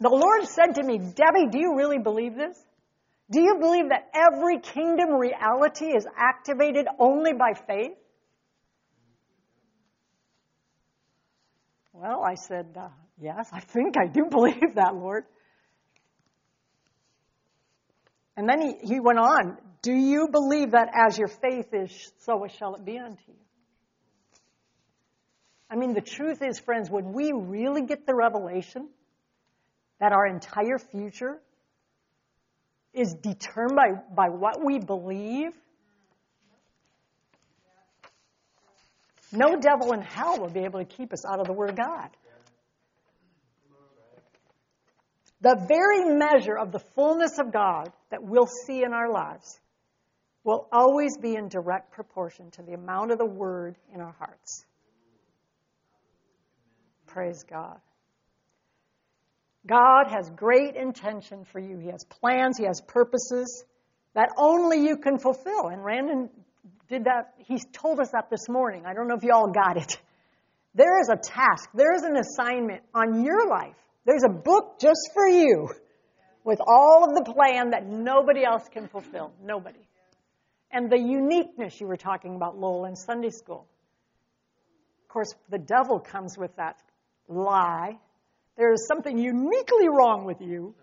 The 0.00 0.08
Lord 0.08 0.44
said 0.44 0.76
to 0.76 0.82
me, 0.84 0.98
Debbie, 0.98 1.48
do 1.50 1.58
you 1.58 1.76
really 1.76 1.98
believe 1.98 2.36
this? 2.36 2.56
Do 3.30 3.40
you 3.40 3.56
believe 3.58 3.88
that 3.90 4.08
every 4.14 4.60
kingdom 4.60 5.10
reality 5.10 5.86
is 5.86 6.06
activated 6.16 6.86
only 6.98 7.32
by 7.32 7.52
faith? 7.66 7.92
Well, 11.92 12.22
I 12.24 12.36
said, 12.36 12.76
uh, 12.78 12.88
yes, 13.20 13.48
I 13.52 13.60
think 13.60 13.96
I 13.98 14.06
do 14.06 14.26
believe 14.30 14.76
that, 14.76 14.94
Lord. 14.94 15.24
And 18.38 18.48
then 18.48 18.62
he, 18.62 18.94
he 18.94 19.00
went 19.00 19.18
on, 19.18 19.58
do 19.82 19.92
you 19.92 20.28
believe 20.30 20.70
that 20.70 20.90
as 20.94 21.18
your 21.18 21.26
faith 21.26 21.74
is, 21.74 22.12
so 22.20 22.46
shall 22.56 22.76
it 22.76 22.84
be 22.84 22.96
unto 22.96 23.20
you? 23.26 23.34
I 25.68 25.74
mean, 25.74 25.92
the 25.92 26.00
truth 26.00 26.40
is, 26.40 26.60
friends, 26.60 26.88
when 26.88 27.12
we 27.12 27.32
really 27.34 27.82
get 27.82 28.06
the 28.06 28.14
revelation 28.14 28.90
that 29.98 30.12
our 30.12 30.24
entire 30.24 30.78
future 30.78 31.40
is 32.94 33.12
determined 33.12 33.76
by, 33.76 34.28
by 34.28 34.28
what 34.28 34.64
we 34.64 34.78
believe, 34.78 35.50
no 39.32 39.56
devil 39.56 39.92
in 39.94 40.00
hell 40.00 40.38
will 40.38 40.48
be 40.48 40.60
able 40.60 40.78
to 40.78 40.86
keep 40.86 41.12
us 41.12 41.24
out 41.26 41.40
of 41.40 41.48
the 41.48 41.52
Word 41.52 41.70
of 41.70 41.76
God. 41.76 42.10
The 45.40 45.56
very 45.68 46.04
measure 46.04 46.58
of 46.58 46.72
the 46.72 46.80
fullness 46.80 47.38
of 47.38 47.52
God 47.52 47.92
that 48.10 48.22
we'll 48.22 48.48
see 48.66 48.82
in 48.82 48.92
our 48.92 49.10
lives 49.10 49.60
will 50.42 50.66
always 50.72 51.16
be 51.18 51.36
in 51.36 51.48
direct 51.48 51.92
proportion 51.92 52.50
to 52.52 52.62
the 52.62 52.72
amount 52.72 53.12
of 53.12 53.18
the 53.18 53.26
Word 53.26 53.76
in 53.94 54.00
our 54.00 54.14
hearts. 54.18 54.64
Praise 57.06 57.44
God. 57.44 57.78
God 59.66 60.06
has 60.08 60.30
great 60.30 60.74
intention 60.74 61.44
for 61.44 61.58
you. 61.58 61.78
He 61.78 61.88
has 61.88 62.04
plans, 62.04 62.56
He 62.58 62.64
has 62.64 62.80
purposes 62.80 63.64
that 64.14 64.30
only 64.36 64.84
you 64.84 64.96
can 64.96 65.18
fulfill. 65.18 65.68
And 65.68 65.84
Randon 65.84 66.30
did 66.88 67.04
that. 67.04 67.34
He 67.38 67.58
told 67.72 68.00
us 68.00 68.10
that 68.12 68.30
this 68.30 68.48
morning. 68.48 68.84
I 68.86 68.94
don't 68.94 69.06
know 69.06 69.16
if 69.16 69.22
you 69.22 69.32
all 69.32 69.52
got 69.52 69.76
it. 69.76 69.98
There 70.74 71.00
is 71.00 71.08
a 71.08 71.16
task, 71.16 71.68
there 71.74 71.94
is 71.94 72.02
an 72.02 72.16
assignment 72.16 72.82
on 72.94 73.24
your 73.24 73.48
life. 73.48 73.76
There's 74.08 74.24
a 74.24 74.32
book 74.32 74.78
just 74.80 75.10
for 75.12 75.28
you 75.28 75.68
with 76.42 76.60
all 76.66 77.04
of 77.06 77.14
the 77.14 77.30
plan 77.30 77.72
that 77.72 77.86
nobody 77.86 78.42
else 78.42 78.62
can 78.72 78.88
fulfill. 78.88 79.34
Nobody. 79.44 79.86
And 80.72 80.90
the 80.90 80.98
uniqueness 80.98 81.78
you 81.78 81.86
were 81.86 81.98
talking 81.98 82.34
about, 82.34 82.58
Lowell, 82.58 82.86
in 82.86 82.96
Sunday 82.96 83.28
school. 83.28 83.66
Of 85.02 85.08
course, 85.08 85.34
the 85.50 85.58
devil 85.58 86.00
comes 86.00 86.38
with 86.38 86.56
that 86.56 86.76
lie. 87.28 87.98
There 88.56 88.72
is 88.72 88.86
something 88.88 89.18
uniquely 89.18 89.90
wrong 89.90 90.24
with 90.24 90.40
you. 90.40 90.74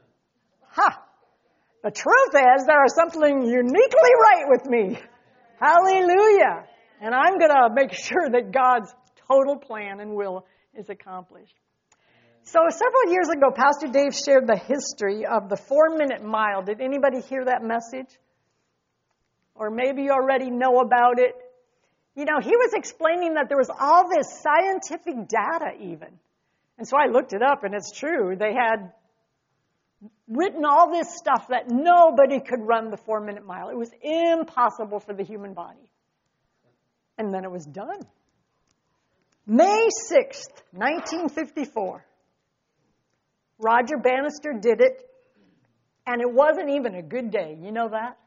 Ha! 0.73 1.03
The 1.83 1.89
truth 1.89 2.35
is, 2.35 2.67
there 2.67 2.85
is 2.85 2.93
something 2.93 3.41
uniquely 3.41 4.11
right 4.21 4.45
with 4.49 4.67
me. 4.67 4.99
Hallelujah. 5.59 6.67
And 7.01 7.15
I'm 7.15 7.39
going 7.39 7.49
to 7.49 7.69
make 7.73 7.91
sure 7.91 8.29
that 8.33 8.51
God's 8.51 8.93
total 9.27 9.57
plan 9.57 9.99
and 9.99 10.15
will 10.15 10.45
is 10.75 10.89
accomplished. 10.89 11.55
So 12.45 12.59
several 12.69 13.11
years 13.11 13.29
ago, 13.29 13.51
Pastor 13.55 13.87
Dave 13.87 14.15
shared 14.15 14.47
the 14.47 14.57
history 14.57 15.25
of 15.25 15.49
the 15.49 15.57
four 15.57 15.97
minute 15.97 16.23
mile. 16.23 16.63
Did 16.63 16.81
anybody 16.81 17.21
hear 17.21 17.45
that 17.45 17.63
message? 17.63 18.09
Or 19.55 19.69
maybe 19.69 20.03
you 20.03 20.11
already 20.11 20.49
know 20.49 20.79
about 20.79 21.19
it. 21.19 21.33
You 22.15 22.25
know, 22.25 22.39
he 22.41 22.55
was 22.55 22.73
explaining 22.73 23.35
that 23.35 23.49
there 23.49 23.57
was 23.57 23.69
all 23.69 24.09
this 24.09 24.41
scientific 24.41 25.27
data 25.27 25.71
even 25.81 26.19
and 26.77 26.87
so 26.87 26.97
I 26.97 27.07
looked 27.07 27.33
it 27.33 27.41
up, 27.41 27.63
and 27.63 27.73
it's 27.73 27.91
true. 27.91 28.35
They 28.37 28.53
had 28.53 28.91
written 30.27 30.65
all 30.65 30.91
this 30.91 31.07
stuff 31.15 31.47
that 31.49 31.69
nobody 31.69 32.39
could 32.41 32.59
run 32.61 32.91
the 32.91 32.97
four 32.97 33.21
minute 33.21 33.45
mile. 33.45 33.69
It 33.69 33.77
was 33.77 33.91
impossible 34.01 34.99
for 34.99 35.13
the 35.13 35.23
human 35.23 35.53
body. 35.53 35.89
And 37.17 37.33
then 37.33 37.45
it 37.45 37.51
was 37.51 37.65
done. 37.65 38.01
May 39.47 39.87
6th, 40.11 40.51
1954. 40.73 42.03
Roger 43.59 43.97
Bannister 43.97 44.53
did 44.59 44.81
it, 44.81 45.09
and 46.05 46.21
it 46.21 46.31
wasn't 46.31 46.69
even 46.69 46.95
a 46.95 47.01
good 47.01 47.31
day. 47.31 47.57
You 47.61 47.71
know 47.71 47.89
that? 47.89 48.17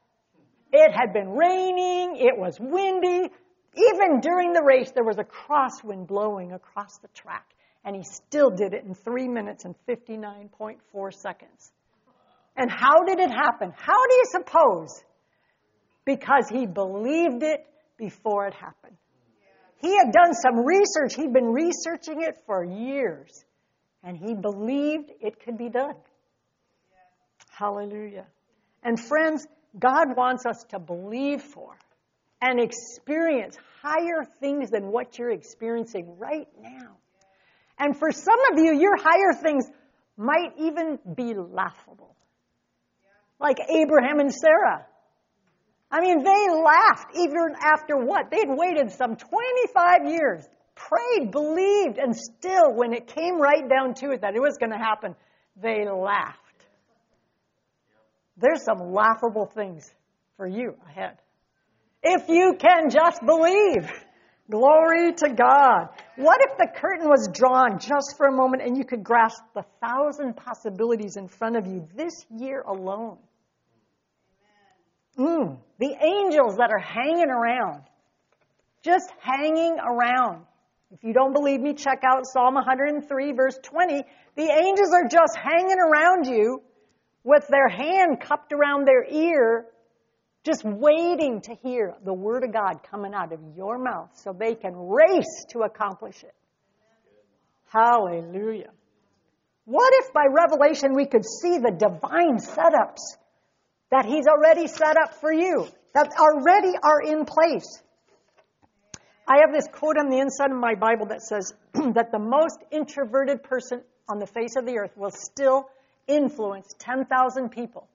It 0.72 0.92
had 0.92 1.12
been 1.12 1.30
raining, 1.30 2.16
it 2.16 2.36
was 2.36 2.58
windy. 2.60 3.30
Even 3.74 4.20
during 4.20 4.52
the 4.52 4.62
race, 4.62 4.90
there 4.94 5.04
was 5.04 5.18
a 5.18 5.24
crosswind 5.24 6.06
blowing 6.06 6.52
across 6.52 6.98
the 6.98 7.08
track 7.08 7.46
and 7.84 7.96
he 7.96 8.02
still 8.02 8.50
did 8.50 8.74
it 8.74 8.84
in 8.84 8.94
3 8.94 9.28
minutes 9.28 9.64
and 9.64 9.74
59.4 9.88 11.14
seconds. 11.14 11.72
And 12.56 12.70
how 12.70 13.04
did 13.04 13.18
it 13.18 13.30
happen? 13.30 13.72
How 13.76 14.06
do 14.06 14.14
you 14.14 14.24
suppose? 14.26 15.02
Because 16.04 16.48
he 16.50 16.66
believed 16.66 17.42
it 17.42 17.64
before 17.96 18.46
it 18.46 18.54
happened. 18.54 18.96
He 19.80 19.96
had 19.96 20.12
done 20.12 20.34
some 20.34 20.66
research. 20.66 21.14
He'd 21.14 21.32
been 21.32 21.52
researching 21.52 22.20
it 22.20 22.42
for 22.46 22.64
years. 22.64 23.44
And 24.08 24.16
he 24.16 24.32
believed 24.32 25.10
it 25.20 25.38
could 25.44 25.58
be 25.58 25.68
done. 25.68 25.94
Hallelujah. 27.50 28.24
And 28.82 28.98
friends, 28.98 29.46
God 29.78 30.16
wants 30.16 30.46
us 30.46 30.64
to 30.70 30.78
believe 30.78 31.42
for 31.42 31.76
and 32.40 32.58
experience 32.58 33.58
higher 33.82 34.24
things 34.40 34.70
than 34.70 34.86
what 34.86 35.18
you're 35.18 35.30
experiencing 35.30 36.16
right 36.16 36.48
now. 36.58 36.96
And 37.78 37.98
for 37.98 38.10
some 38.10 38.38
of 38.50 38.58
you, 38.58 38.80
your 38.80 38.96
higher 38.96 39.34
things 39.42 39.66
might 40.16 40.54
even 40.58 40.98
be 41.14 41.34
laughable. 41.34 42.16
Like 43.38 43.58
Abraham 43.68 44.20
and 44.20 44.32
Sarah. 44.32 44.86
I 45.90 46.00
mean, 46.00 46.24
they 46.24 46.46
laughed 46.64 47.14
even 47.14 47.54
after 47.62 47.98
what? 47.98 48.30
They'd 48.30 48.48
waited 48.48 48.90
some 48.90 49.16
25 49.16 50.06
years, 50.06 50.48
prayed, 50.78 51.30
believed, 51.30 51.98
and 51.98 52.16
still, 52.16 52.74
when 52.74 52.92
it 52.92 53.06
came 53.06 53.40
right 53.40 53.68
down 53.68 53.94
to 53.94 54.12
it 54.12 54.22
that 54.22 54.34
it 54.34 54.40
was 54.40 54.56
going 54.58 54.72
to 54.72 54.78
happen, 54.78 55.14
they 55.60 55.84
laughed. 55.88 56.38
There's 58.36 58.64
some 58.64 58.92
laughable 58.92 59.46
things 59.46 59.90
for 60.36 60.46
you 60.46 60.76
ahead. 60.88 61.18
If 62.02 62.28
you 62.28 62.56
can 62.58 62.90
just 62.90 63.20
believe. 63.24 63.90
Glory 64.50 65.12
to 65.12 65.28
God. 65.34 65.88
What 66.16 66.40
if 66.40 66.56
the 66.56 66.68
curtain 66.74 67.06
was 67.06 67.28
drawn 67.34 67.78
just 67.78 68.16
for 68.16 68.26
a 68.26 68.32
moment 68.32 68.62
and 68.62 68.78
you 68.78 68.84
could 68.84 69.04
grasp 69.04 69.42
the 69.54 69.64
thousand 69.82 70.36
possibilities 70.36 71.16
in 71.16 71.28
front 71.28 71.56
of 71.56 71.66
you 71.66 71.86
this 71.94 72.24
year 72.34 72.62
alone? 72.62 73.18
Mm, 75.18 75.58
the 75.78 75.94
angels 76.00 76.56
that 76.56 76.70
are 76.70 76.78
hanging 76.78 77.28
around. 77.28 77.82
Just 78.82 79.12
hanging 79.20 79.76
around. 79.78 80.46
If 80.90 81.04
you 81.04 81.12
don't 81.12 81.34
believe 81.34 81.60
me, 81.60 81.74
check 81.74 82.02
out 82.02 82.26
Psalm 82.26 82.54
103, 82.54 83.32
verse 83.32 83.58
20. 83.62 84.02
The 84.36 84.42
angels 84.42 84.90
are 84.94 85.06
just 85.06 85.36
hanging 85.36 85.78
around 85.78 86.26
you 86.26 86.62
with 87.24 87.46
their 87.48 87.68
hand 87.68 88.20
cupped 88.20 88.54
around 88.54 88.86
their 88.86 89.04
ear, 89.04 89.66
just 90.44 90.64
waiting 90.64 91.42
to 91.42 91.54
hear 91.62 91.94
the 92.04 92.14
Word 92.14 92.42
of 92.42 92.54
God 92.54 92.82
coming 92.90 93.12
out 93.12 93.34
of 93.34 93.40
your 93.54 93.78
mouth 93.78 94.08
so 94.14 94.32
they 94.32 94.54
can 94.54 94.74
race 94.74 95.44
to 95.50 95.60
accomplish 95.60 96.22
it. 96.24 96.34
Hallelujah. 97.70 98.70
What 99.66 99.92
if 99.96 100.14
by 100.14 100.24
revelation 100.30 100.94
we 100.94 101.04
could 101.04 101.26
see 101.26 101.58
the 101.58 101.70
divine 101.70 102.38
setups 102.38 103.18
that 103.90 104.06
He's 104.06 104.26
already 104.26 104.66
set 104.68 104.96
up 104.96 105.20
for 105.20 105.30
you, 105.30 105.66
that 105.92 106.08
already 106.18 106.72
are 106.82 107.02
in 107.02 107.26
place? 107.26 107.82
I 109.28 109.40
have 109.40 109.52
this 109.52 109.68
quote 109.70 109.98
on 109.98 110.08
the 110.08 110.18
inside 110.18 110.50
of 110.50 110.56
my 110.56 110.74
Bible 110.74 111.06
that 111.06 111.20
says 111.20 111.52
that 111.94 112.10
the 112.10 112.18
most 112.18 112.58
introverted 112.70 113.42
person 113.42 113.82
on 114.08 114.18
the 114.18 114.26
face 114.26 114.56
of 114.56 114.64
the 114.64 114.78
earth 114.78 114.96
will 114.96 115.10
still 115.10 115.68
influence 116.06 116.74
10,000 116.78 117.50
people. 117.50 117.86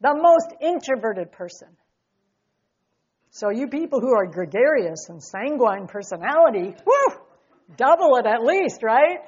The 0.00 0.14
most 0.14 0.54
introverted 0.62 1.32
person. 1.32 1.68
So 3.32 3.50
you 3.50 3.66
people 3.66 4.00
who 4.00 4.14
are 4.14 4.26
gregarious 4.26 5.08
and 5.08 5.22
sanguine 5.22 5.88
personality, 5.88 6.74
whoo, 6.86 7.16
double 7.76 8.16
it 8.16 8.26
at 8.26 8.42
least, 8.42 8.82
right? 8.84 9.18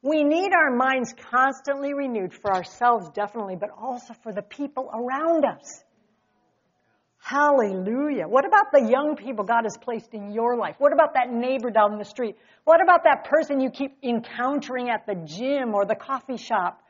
We 0.00 0.22
need 0.22 0.52
our 0.52 0.74
minds 0.74 1.14
constantly 1.30 1.92
renewed 1.92 2.32
for 2.34 2.52
ourselves, 2.52 3.10
definitely, 3.14 3.56
but 3.56 3.70
also 3.76 4.14
for 4.22 4.32
the 4.32 4.42
people 4.42 4.90
around 4.92 5.44
us. 5.44 5.84
Hallelujah. 7.24 8.26
What 8.26 8.44
about 8.44 8.72
the 8.72 8.80
young 8.90 9.14
people 9.14 9.44
God 9.44 9.62
has 9.62 9.76
placed 9.80 10.12
in 10.12 10.32
your 10.32 10.56
life? 10.56 10.74
What 10.78 10.92
about 10.92 11.14
that 11.14 11.32
neighbor 11.32 11.70
down 11.70 11.96
the 11.96 12.04
street? 12.04 12.36
What 12.64 12.82
about 12.82 13.04
that 13.04 13.26
person 13.26 13.60
you 13.60 13.70
keep 13.70 13.96
encountering 14.02 14.90
at 14.90 15.06
the 15.06 15.14
gym 15.14 15.72
or 15.72 15.86
the 15.86 15.94
coffee 15.94 16.36
shop 16.36 16.82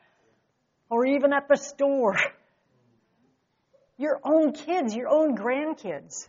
or 0.89 1.05
even 1.05 1.33
at 1.33 1.47
the 1.47 1.55
store? 1.55 2.15
Your 3.97 4.19
own 4.25 4.53
kids, 4.53 4.95
your 4.95 5.07
own 5.07 5.37
grandkids. 5.37 6.27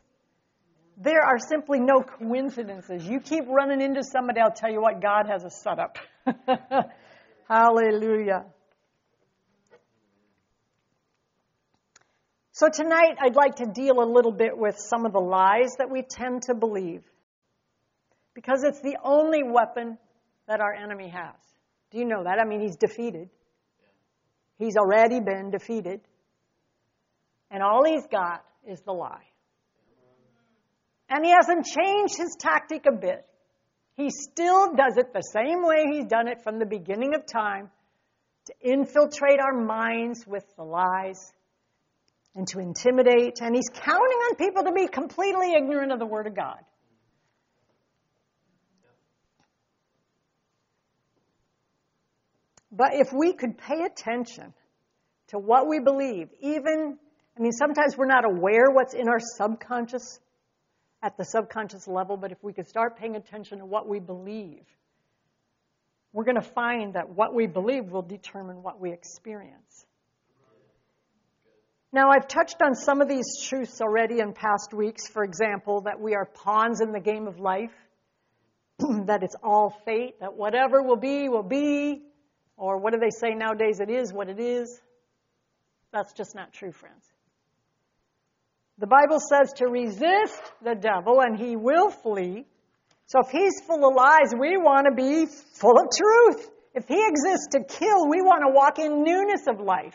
There 0.98 1.22
are 1.22 1.38
simply 1.38 1.80
no 1.80 2.02
coincidences. 2.02 3.06
You 3.06 3.20
keep 3.20 3.44
running 3.48 3.80
into 3.80 4.04
somebody, 4.04 4.38
I'll 4.38 4.52
tell 4.52 4.70
you 4.70 4.82
what, 4.82 5.00
God 5.00 5.26
has 5.28 5.44
a 5.44 5.50
setup. 5.50 5.96
Hallelujah. 7.48 8.44
So 12.54 12.68
tonight 12.72 13.16
I'd 13.20 13.34
like 13.34 13.56
to 13.56 13.66
deal 13.66 14.00
a 14.00 14.06
little 14.06 14.30
bit 14.30 14.56
with 14.56 14.76
some 14.78 15.06
of 15.06 15.12
the 15.12 15.18
lies 15.18 15.74
that 15.78 15.90
we 15.90 16.02
tend 16.02 16.42
to 16.42 16.54
believe. 16.54 17.02
Because 18.32 18.62
it's 18.62 18.80
the 18.80 18.96
only 19.02 19.42
weapon 19.42 19.98
that 20.46 20.60
our 20.60 20.72
enemy 20.72 21.08
has. 21.08 21.34
Do 21.90 21.98
you 21.98 22.04
know 22.04 22.22
that? 22.22 22.38
I 22.38 22.44
mean, 22.44 22.60
he's 22.60 22.76
defeated. 22.76 23.28
He's 24.56 24.76
already 24.76 25.18
been 25.18 25.50
defeated. 25.50 26.00
And 27.50 27.60
all 27.60 27.84
he's 27.84 28.06
got 28.06 28.44
is 28.70 28.80
the 28.82 28.92
lie. 28.92 29.26
And 31.10 31.24
he 31.24 31.32
hasn't 31.32 31.66
changed 31.66 32.16
his 32.16 32.36
tactic 32.38 32.86
a 32.86 32.92
bit. 32.92 33.26
He 33.96 34.10
still 34.10 34.76
does 34.76 34.96
it 34.96 35.12
the 35.12 35.22
same 35.22 35.64
way 35.64 35.86
he's 35.90 36.06
done 36.06 36.28
it 36.28 36.44
from 36.44 36.60
the 36.60 36.66
beginning 36.66 37.14
of 37.16 37.26
time 37.26 37.68
to 38.46 38.54
infiltrate 38.60 39.40
our 39.40 39.60
minds 39.60 40.24
with 40.24 40.44
the 40.56 40.62
lies 40.62 41.32
and 42.34 42.46
to 42.48 42.58
intimidate, 42.58 43.40
and 43.40 43.54
he's 43.54 43.68
counting 43.72 44.18
on 44.28 44.36
people 44.36 44.64
to 44.64 44.72
be 44.72 44.88
completely 44.88 45.52
ignorant 45.52 45.92
of 45.92 45.98
the 45.98 46.06
Word 46.06 46.26
of 46.26 46.34
God. 46.34 46.58
But 52.72 52.94
if 52.94 53.12
we 53.12 53.34
could 53.34 53.56
pay 53.56 53.82
attention 53.84 54.52
to 55.28 55.38
what 55.38 55.68
we 55.68 55.78
believe, 55.78 56.28
even, 56.40 56.98
I 57.36 57.40
mean, 57.40 57.52
sometimes 57.52 57.96
we're 57.96 58.06
not 58.06 58.24
aware 58.24 58.70
what's 58.70 58.94
in 58.94 59.08
our 59.08 59.20
subconscious 59.20 60.18
at 61.00 61.16
the 61.16 61.24
subconscious 61.24 61.86
level, 61.86 62.16
but 62.16 62.32
if 62.32 62.38
we 62.42 62.52
could 62.52 62.66
start 62.66 62.98
paying 62.98 63.14
attention 63.14 63.58
to 63.58 63.66
what 63.66 63.86
we 63.86 64.00
believe, 64.00 64.64
we're 66.12 66.24
going 66.24 66.40
to 66.40 66.48
find 66.54 66.94
that 66.94 67.10
what 67.10 67.34
we 67.34 67.46
believe 67.46 67.90
will 67.90 68.02
determine 68.02 68.62
what 68.62 68.80
we 68.80 68.92
experience. 68.92 69.73
Now, 71.94 72.10
I've 72.10 72.26
touched 72.26 72.60
on 72.60 72.74
some 72.74 73.00
of 73.00 73.06
these 73.06 73.38
truths 73.40 73.80
already 73.80 74.18
in 74.18 74.32
past 74.32 74.74
weeks. 74.74 75.06
For 75.06 75.22
example, 75.22 75.82
that 75.82 76.00
we 76.00 76.16
are 76.16 76.24
pawns 76.24 76.80
in 76.80 76.90
the 76.90 76.98
game 76.98 77.28
of 77.28 77.38
life, 77.38 77.70
that 79.06 79.22
it's 79.22 79.36
all 79.44 79.70
fate, 79.84 80.18
that 80.18 80.34
whatever 80.34 80.82
will 80.82 80.96
be, 80.96 81.28
will 81.28 81.44
be, 81.44 82.02
or 82.56 82.78
what 82.78 82.94
do 82.94 82.98
they 82.98 83.10
say 83.10 83.36
nowadays? 83.36 83.78
It 83.78 83.90
is 83.90 84.12
what 84.12 84.28
it 84.28 84.40
is. 84.40 84.80
That's 85.92 86.12
just 86.14 86.34
not 86.34 86.52
true, 86.52 86.72
friends. 86.72 87.04
The 88.78 88.88
Bible 88.88 89.20
says 89.20 89.52
to 89.58 89.68
resist 89.68 90.42
the 90.64 90.74
devil 90.74 91.20
and 91.20 91.38
he 91.38 91.54
will 91.54 91.90
flee. 91.90 92.44
So 93.06 93.20
if 93.20 93.30
he's 93.30 93.60
full 93.68 93.88
of 93.88 93.94
lies, 93.94 94.34
we 94.36 94.56
want 94.56 94.88
to 94.88 94.94
be 94.96 95.26
full 95.26 95.78
of 95.78 95.86
truth. 95.96 96.50
If 96.74 96.88
he 96.88 97.00
exists 97.06 97.46
to 97.52 97.62
kill, 97.62 98.08
we 98.08 98.20
want 98.20 98.42
to 98.44 98.52
walk 98.52 98.80
in 98.80 99.04
newness 99.04 99.46
of 99.46 99.60
life. 99.60 99.94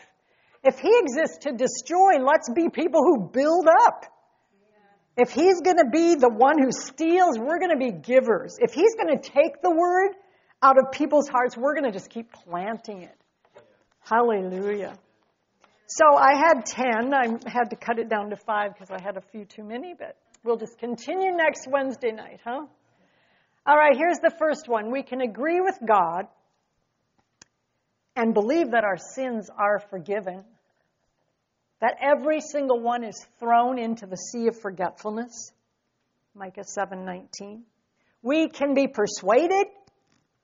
If 0.62 0.78
he 0.78 0.92
exists 0.98 1.38
to 1.42 1.52
destroy, 1.52 2.22
let's 2.22 2.50
be 2.50 2.68
people 2.68 3.00
who 3.02 3.30
build 3.32 3.66
up. 3.86 4.04
If 5.16 5.30
he's 5.32 5.60
going 5.60 5.78
to 5.78 5.88
be 5.90 6.14
the 6.14 6.28
one 6.28 6.56
who 6.62 6.70
steals, 6.70 7.38
we're 7.38 7.58
going 7.58 7.70
to 7.70 7.76
be 7.76 7.92
givers. 7.92 8.56
If 8.58 8.72
he's 8.72 8.94
going 8.94 9.18
to 9.18 9.22
take 9.22 9.60
the 9.62 9.70
word 9.70 10.12
out 10.62 10.78
of 10.78 10.92
people's 10.92 11.28
hearts, 11.28 11.56
we're 11.56 11.74
going 11.74 11.90
to 11.90 11.92
just 11.92 12.10
keep 12.10 12.32
planting 12.32 13.02
it. 13.02 13.16
Hallelujah. 14.00 14.94
So 15.86 16.16
I 16.16 16.36
had 16.36 16.66
10. 16.66 17.12
I 17.12 17.26
had 17.46 17.70
to 17.70 17.76
cut 17.76 17.98
it 17.98 18.08
down 18.08 18.30
to 18.30 18.36
five 18.36 18.72
because 18.74 18.90
I 18.90 19.02
had 19.02 19.16
a 19.16 19.20
few 19.20 19.44
too 19.44 19.64
many, 19.64 19.94
but 19.98 20.16
we'll 20.44 20.56
just 20.56 20.78
continue 20.78 21.32
next 21.32 21.66
Wednesday 21.68 22.12
night, 22.12 22.40
huh? 22.44 22.66
All 23.66 23.76
right, 23.76 23.96
here's 23.96 24.18
the 24.18 24.32
first 24.38 24.68
one. 24.68 24.90
We 24.90 25.02
can 25.02 25.20
agree 25.20 25.60
with 25.60 25.78
God 25.86 26.26
and 28.20 28.34
believe 28.34 28.72
that 28.72 28.84
our 28.84 28.98
sins 28.98 29.48
are 29.48 29.78
forgiven, 29.78 30.44
that 31.80 31.96
every 32.02 32.42
single 32.42 32.78
one 32.78 33.02
is 33.02 33.26
thrown 33.38 33.78
into 33.78 34.04
the 34.04 34.16
sea 34.16 34.46
of 34.48 34.60
forgetfulness. 34.60 35.52
Micah 36.34 36.64
7:19. 36.64 37.64
We 38.20 38.50
can 38.50 38.74
be 38.74 38.88
persuaded, 38.88 39.68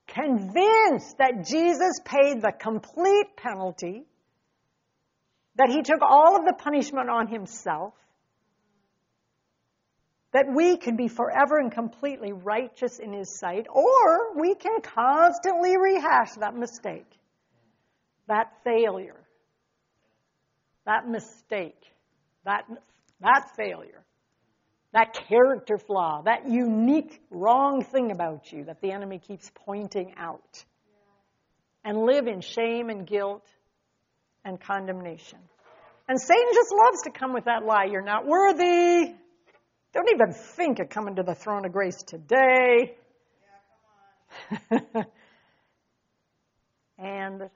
convinced 0.06 1.18
that 1.18 1.44
Jesus 1.44 2.00
paid 2.02 2.40
the 2.40 2.52
complete 2.58 3.36
penalty, 3.36 4.06
that 5.56 5.68
he 5.68 5.82
took 5.82 6.00
all 6.00 6.36
of 6.36 6.46
the 6.46 6.54
punishment 6.54 7.10
on 7.10 7.26
himself, 7.26 7.92
that 10.32 10.46
we 10.48 10.78
can 10.78 10.96
be 10.96 11.08
forever 11.08 11.58
and 11.58 11.70
completely 11.70 12.32
righteous 12.32 12.98
in 12.98 13.12
his 13.12 13.38
sight, 13.38 13.66
or 13.70 14.32
we 14.34 14.54
can 14.54 14.80
constantly 14.80 15.76
rehash 15.76 16.36
that 16.36 16.54
mistake 16.54 17.18
that 18.28 18.52
failure, 18.64 19.20
that 20.84 21.08
mistake, 21.08 21.80
that, 22.44 22.64
that 23.20 23.50
failure, 23.56 24.04
that 24.92 25.16
character 25.28 25.78
flaw, 25.78 26.22
that 26.22 26.48
unique 26.48 27.20
wrong 27.30 27.84
thing 27.84 28.10
about 28.10 28.50
you 28.52 28.64
that 28.64 28.80
the 28.80 28.92
enemy 28.92 29.18
keeps 29.18 29.50
pointing 29.66 30.14
out, 30.16 30.64
and 31.84 31.98
live 31.98 32.26
in 32.26 32.40
shame 32.40 32.90
and 32.90 33.06
guilt 33.06 33.46
and 34.44 34.60
condemnation. 34.60 35.38
And 36.08 36.20
Satan 36.20 36.52
just 36.54 36.72
loves 36.72 37.02
to 37.02 37.10
come 37.10 37.32
with 37.32 37.44
that 37.44 37.64
lie. 37.64 37.86
You're 37.90 38.02
not 38.02 38.26
worthy. 38.26 39.12
Don't 39.92 40.08
even 40.12 40.32
think 40.32 40.78
of 40.78 40.88
coming 40.88 41.16
to 41.16 41.22
the 41.22 41.34
throne 41.34 41.64
of 41.64 41.72
grace 41.72 42.02
today. 42.02 42.96
Yeah, 44.70 45.02
and 46.98 47.50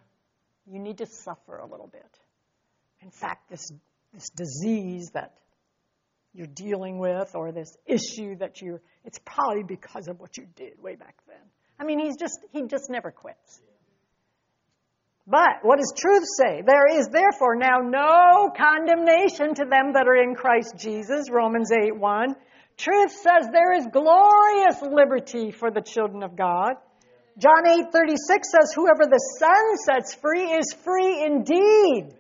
you 0.70 0.78
need 0.78 0.98
to 0.98 1.06
suffer 1.06 1.59
a 1.59 1.66
little 1.66 1.88
bit. 1.88 2.18
In 3.02 3.11
fact, 3.11 3.50
this, 3.50 3.70
this 4.12 4.30
disease 4.30 5.11
that 5.14 5.35
you're 6.33 6.46
dealing 6.46 6.98
with 6.98 7.35
or 7.35 7.50
this 7.50 7.76
issue 7.87 8.37
that 8.37 8.61
you're, 8.62 8.80
it's 9.04 9.18
probably 9.24 9.64
because 9.64 10.06
of 10.06 10.20
what 10.20 10.37
you 10.37 10.46
did 10.54 10.80
way 10.80 10.94
back 10.94 11.16
then. 11.26 11.42
I 11.78 11.85
mean, 11.85 11.98
he's 11.98 12.16
just, 12.16 12.38
he 12.52 12.62
just 12.66 12.88
never 12.88 13.11
quits. 13.11 13.61
But 15.26 15.62
what 15.62 15.78
does 15.78 15.92
truth 15.96 16.24
say? 16.38 16.62
There 16.66 16.98
is 16.98 17.09
therefore 17.09 17.56
now 17.56 17.78
no 17.78 18.50
condemnation 18.56 19.54
to 19.54 19.64
them 19.64 19.92
that 19.94 20.06
are 20.06 20.16
in 20.16 20.35
Christ 20.35 20.74
Jesus, 20.76 21.30
Romans 21.30 21.70
8 21.72 21.96
1. 21.96 22.35
Truth 22.76 23.12
says 23.12 23.48
there 23.52 23.72
is 23.72 23.87
glorious 23.92 24.83
liberty 24.83 25.52
for 25.52 25.70
the 25.70 25.83
children 25.83 26.22
of 26.22 26.37
God. 26.37 26.74
John 27.40 27.66
8 27.66 27.87
36 27.90 28.48
says, 28.53 28.72
Whoever 28.74 29.07
the 29.09 29.18
Son 29.38 29.76
sets 29.79 30.14
free 30.14 30.53
is 30.53 30.74
free 30.85 31.24
indeed. 31.24 32.14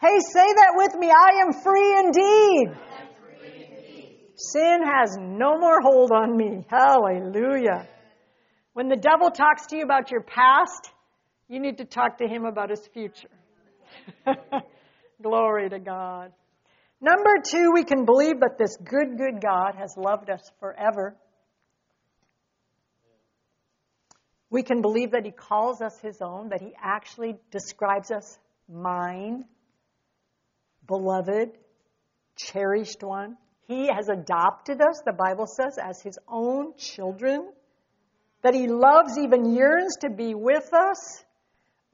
Hey, 0.00 0.18
say 0.18 0.46
that 0.54 0.72
with 0.74 0.94
me. 0.98 1.08
I 1.08 1.40
am 1.42 1.52
free 1.62 1.98
indeed. 2.04 2.76
Sin 4.34 4.80
has 4.84 5.16
no 5.18 5.56
more 5.56 5.80
hold 5.80 6.10
on 6.10 6.36
me. 6.36 6.66
Hallelujah. 6.68 7.86
When 8.72 8.88
the 8.88 8.96
devil 8.96 9.30
talks 9.30 9.66
to 9.68 9.76
you 9.76 9.84
about 9.84 10.10
your 10.10 10.20
past, 10.20 10.90
you 11.48 11.60
need 11.60 11.78
to 11.78 11.84
talk 11.84 12.18
to 12.18 12.26
him 12.26 12.44
about 12.44 12.68
his 12.68 12.86
future. 12.92 13.30
Glory 15.22 15.70
to 15.70 15.78
God. 15.78 16.32
Number 17.00 17.36
two, 17.42 17.70
we 17.72 17.84
can 17.84 18.04
believe 18.04 18.40
that 18.40 18.58
this 18.58 18.76
good, 18.76 19.16
good 19.16 19.40
God 19.40 19.76
has 19.78 19.94
loved 19.96 20.28
us 20.28 20.42
forever. 20.58 21.16
We 24.50 24.62
can 24.62 24.80
believe 24.80 25.12
that 25.12 25.24
he 25.24 25.32
calls 25.32 25.80
us 25.80 25.98
his 26.00 26.20
own, 26.22 26.50
that 26.50 26.60
he 26.60 26.72
actually 26.80 27.36
describes 27.50 28.10
us 28.10 28.38
mine, 28.68 29.44
beloved, 30.86 31.50
cherished 32.36 33.02
one. 33.02 33.36
He 33.66 33.88
has 33.88 34.08
adopted 34.08 34.80
us, 34.80 35.02
the 35.04 35.12
Bible 35.12 35.46
says, 35.46 35.78
as 35.82 36.00
his 36.00 36.18
own 36.28 36.76
children. 36.76 37.50
That 38.42 38.54
he 38.54 38.68
loves, 38.68 39.18
even 39.18 39.54
yearns 39.54 39.96
to 40.02 40.10
be 40.10 40.34
with 40.34 40.72
us. 40.72 41.24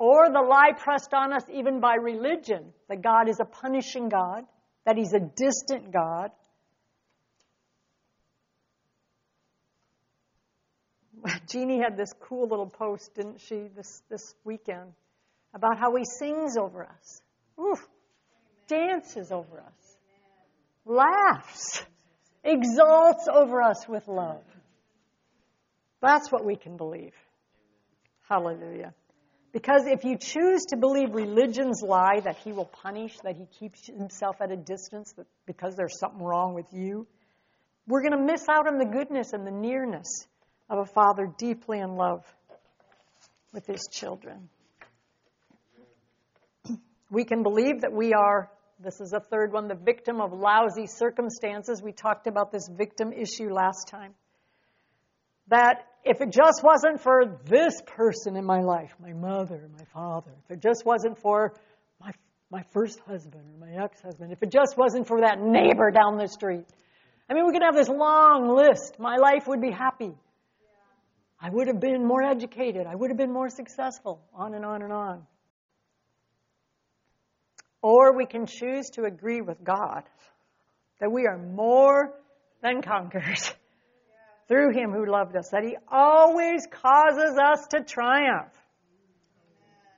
Or 0.03 0.29
the 0.29 0.41
lie 0.41 0.73
pressed 0.77 1.15
on 1.15 1.33
us 1.33 1.45
even 1.49 1.79
by 1.79 1.95
religion 1.95 2.73
that 2.89 3.03
God 3.03 3.29
is 3.29 3.39
a 3.41 3.45
punishing 3.45 4.09
God, 4.09 4.45
that 4.85 4.97
He's 4.97 5.13
a 5.13 5.21
distant 5.21 5.93
God. 5.93 6.33
Jeannie 11.49 11.81
had 11.81 11.97
this 11.97 12.13
cool 12.21 12.49
little 12.49 12.69
post, 12.69 13.15
didn't 13.15 13.41
she, 13.41 13.69
this, 13.77 14.03
this 14.11 14.35
weekend, 14.45 14.93
about 15.55 15.79
how 15.79 15.95
He 15.95 16.05
sings 16.05 16.57
over 16.57 16.85
us, 16.85 17.23
Oof, 17.61 17.87
dances 18.67 19.31
over 19.31 19.61
us, 19.61 19.97
laughs, 20.85 21.83
exalts 22.43 23.29
over 23.33 23.63
us 23.63 23.87
with 23.89 24.09
love. 24.09 24.43
That's 26.01 26.33
what 26.33 26.45
we 26.45 26.57
can 26.57 26.77
believe. 26.77 27.15
Hallelujah. 28.29 28.95
Because 29.53 29.83
if 29.87 30.05
you 30.05 30.17
choose 30.17 30.63
to 30.71 30.79
believe 30.79 31.15
religion's 31.15 31.83
lie 31.83 32.21
that 32.25 32.39
he 32.39 32.53
will 32.53 32.65
punish, 32.65 33.15
that 33.23 33.37
he 33.37 33.45
keeps 33.61 33.87
himself 33.87 34.37
at 34.41 34.51
a 34.51 34.57
distance 34.57 35.15
because 35.47 35.77
there's 35.77 35.99
something 35.99 36.23
wrong 36.23 36.55
with 36.55 36.67
you, 36.73 37.07
we're 37.87 38.01
going 38.01 38.17
to 38.17 38.33
miss 38.33 38.49
out 38.49 38.67
on 38.67 38.79
the 38.79 38.87
goodness 38.87 39.35
and 39.35 39.47
the 39.47 39.51
nearness 39.51 40.27
of 40.73 40.79
a 40.79 40.87
father 40.87 41.31
deeply 41.37 41.79
in 41.81 41.97
love 41.97 42.25
with 43.53 43.67
his 43.67 43.87
children. 43.93 44.49
We 47.11 47.25
can 47.25 47.43
believe 47.43 47.83
that 47.83 47.93
we 47.93 48.15
are, 48.15 48.51
this 48.83 48.99
is 48.99 49.13
a 49.13 49.21
third 49.21 49.53
one, 49.53 49.69
the 49.69 49.75
victim 49.75 50.23
of 50.23 50.33
lousy 50.33 50.87
circumstances. 50.87 51.83
We 51.83 51.93
talked 51.93 52.27
about 52.27 52.51
this 52.51 52.67
victim 52.75 53.13
issue 53.13 53.53
last 53.53 53.89
time. 53.89 54.15
That 55.49 55.85
if 56.05 56.23
it 56.23 56.31
just 56.31 56.63
wasn't 56.65 57.03
for 57.03 57.39
this 57.45 57.83
person 57.85 58.37
in 58.37 58.47
my 58.47 58.63
life, 58.63 58.95
my 58.99 59.13
mother, 59.13 59.69
my 59.79 59.85
father, 59.93 60.33
if 60.47 60.57
it 60.57 60.63
just 60.63 60.87
wasn't 60.87 61.19
for 61.21 61.53
my, 62.01 62.13
my 62.51 62.63
first 62.73 62.99
husband 63.01 63.45
or 63.53 63.67
my 63.67 63.85
ex 63.85 64.01
husband, 64.01 64.33
if 64.33 64.43
it 64.43 64.51
just 64.51 64.79
wasn't 64.79 65.07
for 65.07 65.21
that 65.21 65.39
neighbor 65.39 65.91
down 65.91 66.17
the 66.17 66.29
street, 66.29 66.65
I 67.29 67.35
mean, 67.35 67.45
we 67.45 67.53
could 67.53 67.63
have 67.63 67.77
this 67.77 67.89
long 67.91 68.57
list. 68.57 68.99
My 68.99 69.17
life 69.17 69.47
would 69.49 69.61
be 69.61 69.71
happy. 69.71 70.15
I 71.45 71.51
would 71.51 71.67
have 71.67 71.81
been 71.81 72.07
more 72.07 72.23
educated. 72.23 72.87
I 72.87 72.95
would 72.95 73.11
have 73.11 73.19
been 73.19 73.33
more 73.33 73.49
successful. 73.49 74.23
On 74.33 74.55
and 74.55 74.65
on 74.65 74.83
and 74.83 74.93
on. 74.93 75.27
Or 77.83 78.17
we 78.17 78.27
can 78.27 78.47
choose 78.47 78.91
to 78.91 79.05
agree 79.05 79.41
with 79.41 79.63
God 79.65 80.05
that 81.01 81.11
we 81.11 81.27
are 81.27 81.37
more 81.37 82.15
than 82.63 82.81
conquerors 82.81 83.53
through 84.49 84.73
him 84.73 84.93
who 84.93 85.05
loved 85.11 85.37
us, 85.37 85.49
that 85.51 85.65
he 85.65 85.77
always 85.91 86.65
causes 86.71 87.37
us 87.37 87.67
to 87.71 87.83
triumph. 87.83 88.53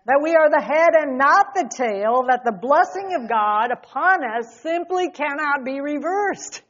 That 0.07 0.21
we 0.23 0.35
are 0.35 0.49
the 0.49 0.63
head 0.63 0.95
and 0.99 1.19
not 1.19 1.49
the 1.55 1.71
tail, 1.77 2.25
that 2.29 2.43
the 2.45 2.53
blessing 2.53 3.15
of 3.21 3.29
God 3.29 3.71
upon 3.71 4.25
us 4.25 4.61
simply 4.63 5.11
cannot 5.11 5.65
be 5.65 5.81
reversed. 5.81 6.63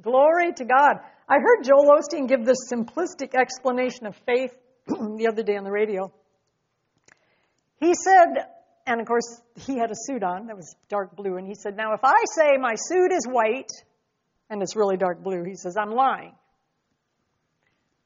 Glory 0.00 0.52
to 0.52 0.64
God. 0.64 0.98
I 1.32 1.36
heard 1.40 1.64
Joel 1.64 1.88
Osteen 1.96 2.28
give 2.28 2.44
this 2.44 2.70
simplistic 2.70 3.34
explanation 3.34 4.04
of 4.04 4.14
faith 4.26 4.54
the 4.86 5.28
other 5.32 5.42
day 5.42 5.56
on 5.56 5.64
the 5.64 5.70
radio. 5.70 6.12
He 7.80 7.94
said, 7.94 8.44
and 8.86 9.00
of 9.00 9.06
course, 9.06 9.40
he 9.56 9.78
had 9.78 9.90
a 9.90 9.94
suit 9.94 10.22
on 10.22 10.48
that 10.48 10.56
was 10.56 10.76
dark 10.90 11.16
blue, 11.16 11.38
and 11.38 11.46
he 11.46 11.54
said, 11.54 11.74
Now, 11.74 11.94
if 11.94 12.00
I 12.04 12.22
say 12.36 12.58
my 12.60 12.74
suit 12.76 13.12
is 13.12 13.26
white 13.26 13.70
and 14.50 14.60
it's 14.60 14.76
really 14.76 14.98
dark 14.98 15.22
blue, 15.24 15.42
he 15.42 15.54
says, 15.54 15.74
I'm 15.78 15.92
lying. 15.92 16.34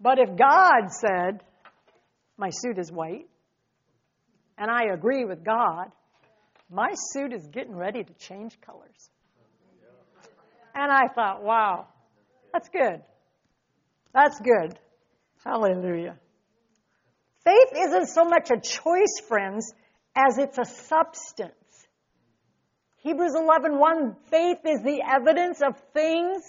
But 0.00 0.20
if 0.20 0.36
God 0.36 0.92
said, 0.92 1.42
my 2.36 2.50
suit 2.52 2.78
is 2.78 2.92
white, 2.92 3.26
and 4.56 4.70
I 4.70 4.94
agree 4.94 5.24
with 5.24 5.42
God, 5.42 5.90
my 6.70 6.90
suit 7.12 7.32
is 7.32 7.44
getting 7.48 7.74
ready 7.74 8.04
to 8.04 8.12
change 8.14 8.60
colors. 8.60 9.10
And 10.76 10.92
I 10.92 11.08
thought, 11.12 11.42
wow, 11.42 11.88
that's 12.52 12.68
good. 12.68 13.02
That's 14.16 14.40
good. 14.40 14.78
Hallelujah. 15.44 16.16
Faith 17.44 17.68
isn't 17.76 18.06
so 18.06 18.24
much 18.24 18.50
a 18.50 18.58
choice, 18.58 19.20
friends, 19.28 19.72
as 20.16 20.38
it's 20.38 20.56
a 20.56 20.64
substance. 20.64 21.52
Hebrews 23.02 23.34
11:1 23.34 24.16
faith 24.30 24.58
is 24.64 24.82
the 24.82 25.02
evidence 25.02 25.60
of 25.60 25.78
things 25.92 26.42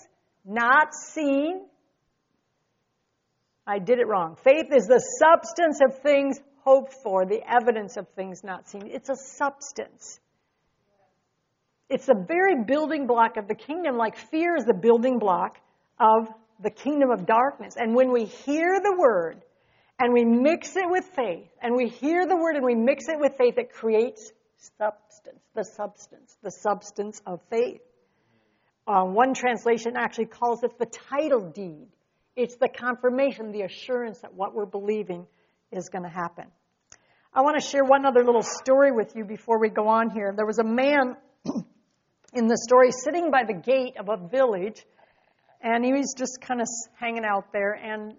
not 0.46 0.94
seen 0.96 1.68
I 3.70 3.80
did 3.80 4.00
it 4.00 4.08
wrong. 4.08 4.38
Faith 4.38 4.72
is 4.72 4.88
the 4.88 5.00
substance 5.20 5.82
of 5.82 6.02
things 6.02 6.40
hoped 6.64 6.94
for, 7.04 7.26
the 7.26 7.42
evidence 7.46 7.98
of 7.98 8.08
things 8.16 8.42
not 8.42 8.70
seen. 8.70 8.88
It's 8.88 9.10
a 9.10 9.16
substance. 9.16 10.22
It's 11.90 12.06
the 12.06 12.26
very 12.28 12.64
building 12.64 13.08
block 13.08 13.36
of 13.36 13.50
the 13.50 13.56
kingdom, 13.56 13.98
like 13.98 14.16
fear 14.16 14.56
is 14.56 14.64
the 14.64 14.74
building 14.74 15.20
block 15.20 15.58
of 16.00 16.30
the 16.60 16.70
kingdom 16.70 17.12
of 17.12 17.26
darkness. 17.26 17.76
And 17.78 17.96
when 17.96 18.12
we 18.12 18.26
hear 18.26 18.80
the 18.82 18.96
word 18.98 19.42
and 20.00 20.14
we 20.14 20.26
mix 20.26 20.76
it 20.76 20.90
with 20.90 21.06
faith, 21.16 21.50
and 21.62 21.76
we 21.76 21.88
hear 21.90 22.28
the 22.28 22.36
word 22.36 22.56
and 22.56 22.66
we 22.66 22.76
mix 22.76 23.08
it 23.08 23.20
with 23.20 23.34
faith, 23.38 23.58
it 23.58 23.74
creates 23.74 24.32
substance, 24.78 25.42
the 25.56 25.64
substance, 25.64 26.38
the 26.44 26.52
substance 26.52 27.22
of 27.26 27.42
faith. 27.50 27.82
Uh, 28.88 29.04
one 29.04 29.34
translation 29.34 29.96
actually 29.98 30.26
calls 30.26 30.64
it 30.64 30.78
the 30.80 30.86
title 30.86 31.52
deed. 31.52 31.88
It's 32.36 32.56
the 32.56 32.70
confirmation, 32.70 33.52
the 33.52 33.64
assurance 33.64 34.20
that 34.20 34.34
what 34.34 34.54
we're 34.54 34.66
believing 34.66 35.26
is 35.72 35.90
going 35.90 36.04
to 36.04 36.10
happen. 36.10 36.46
I 37.34 37.42
want 37.42 37.62
to 37.62 37.68
share 37.68 37.84
one 37.84 38.06
other 38.06 38.24
little 38.24 38.44
story 38.44 38.92
with 38.92 39.16
you 39.16 39.26
before 39.26 39.60
we 39.60 39.70
go 39.70 39.88
on 39.88 40.10
here. 40.12 40.34
There 40.36 40.46
was 40.46 40.60
a 40.60 40.64
man 40.64 41.18
in 42.34 42.48
the 42.48 42.58
story 42.58 42.92
sitting 42.92 43.32
by 43.32 43.44
the 43.44 43.54
gate 43.54 43.98
of 43.98 44.10
a 44.10 44.18
village, 44.18 44.86
and 45.62 45.84
he 45.84 45.94
was 45.94 46.14
just 46.18 46.40
kind 46.42 46.62
of 46.62 46.68
hanging 47.00 47.26
out 47.26 47.52
there. 47.52 47.74
And 47.74 48.16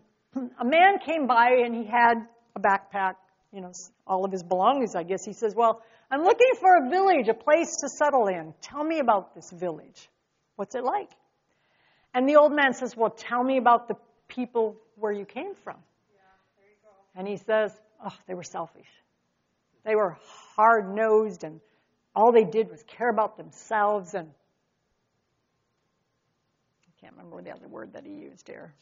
a 0.58 0.64
man 0.64 0.98
came 0.98 1.26
by, 1.26 1.60
and 1.64 1.74
he 1.74 1.84
had 1.84 2.14
a 2.56 2.60
backpack, 2.60 3.14
you 3.52 3.60
know, 3.60 3.72
all 4.06 4.24
of 4.24 4.32
his 4.32 4.42
belongings, 4.42 4.94
I 4.94 5.02
guess. 5.02 5.24
He 5.24 5.32
says, 5.32 5.54
Well, 5.54 5.82
I'm 6.10 6.22
looking 6.22 6.52
for 6.60 6.86
a 6.86 6.90
village, 6.90 7.28
a 7.28 7.34
place 7.34 7.76
to 7.80 7.88
settle 7.88 8.26
in. 8.28 8.54
Tell 8.60 8.82
me 8.82 8.98
about 8.98 9.34
this 9.34 9.50
village. 9.50 10.08
What's 10.56 10.74
it 10.74 10.84
like? 10.84 11.10
And 12.14 12.28
the 12.28 12.36
old 12.36 12.52
man 12.52 12.74
says, 12.74 12.96
Well, 12.96 13.10
tell 13.10 13.42
me 13.42 13.58
about 13.58 13.88
the 13.88 13.94
people 14.28 14.76
where 14.96 15.12
you 15.12 15.24
came 15.24 15.54
from. 15.62 15.76
And 17.18 17.26
he 17.26 17.36
says, 17.36 17.72
oh, 18.04 18.16
they 18.28 18.34
were 18.34 18.44
selfish. 18.44 18.86
They 19.84 19.96
were 19.96 20.16
hard 20.54 20.94
nosed 20.94 21.42
and 21.42 21.60
all 22.14 22.32
they 22.32 22.44
did 22.44 22.70
was 22.70 22.82
care 22.84 23.10
about 23.10 23.36
themselves 23.36 24.14
and 24.14 24.28
can't 27.08 27.16
remember 27.16 27.42
the 27.42 27.56
other 27.56 27.68
word 27.68 27.94
that 27.94 28.04
he 28.04 28.12
used 28.12 28.46
here. 28.46 28.72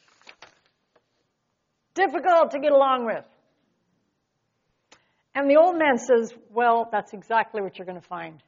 Difficult 1.95 2.51
to 2.51 2.59
get 2.59 2.73
along 2.73 3.07
with. 3.07 3.25
And 5.35 5.49
the 5.49 5.57
old 5.57 5.79
man 5.79 5.99
says, 5.99 6.35
Well, 6.51 6.89
that's 6.91 7.13
exactly 7.13 7.63
what 7.63 7.79
you're 7.79 7.87
going 7.87 8.01
to 8.01 8.07
find. 8.07 8.43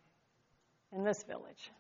in 0.93 1.05
this 1.05 1.23
village. 1.29 1.71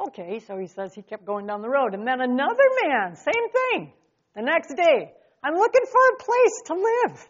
Okay, 0.00 0.40
so 0.40 0.58
he 0.58 0.66
says 0.66 0.94
he 0.94 1.02
kept 1.02 1.24
going 1.24 1.46
down 1.46 1.60
the 1.60 1.68
road. 1.68 1.94
And 1.94 2.06
then 2.06 2.20
another 2.20 2.68
man, 2.82 3.16
same 3.16 3.48
thing, 3.52 3.92
the 4.34 4.42
next 4.42 4.74
day. 4.74 5.12
I'm 5.44 5.54
looking 5.54 5.82
for 5.90 6.00
a 6.12 6.24
place 6.24 6.62
to 6.66 6.74
live. 6.74 7.28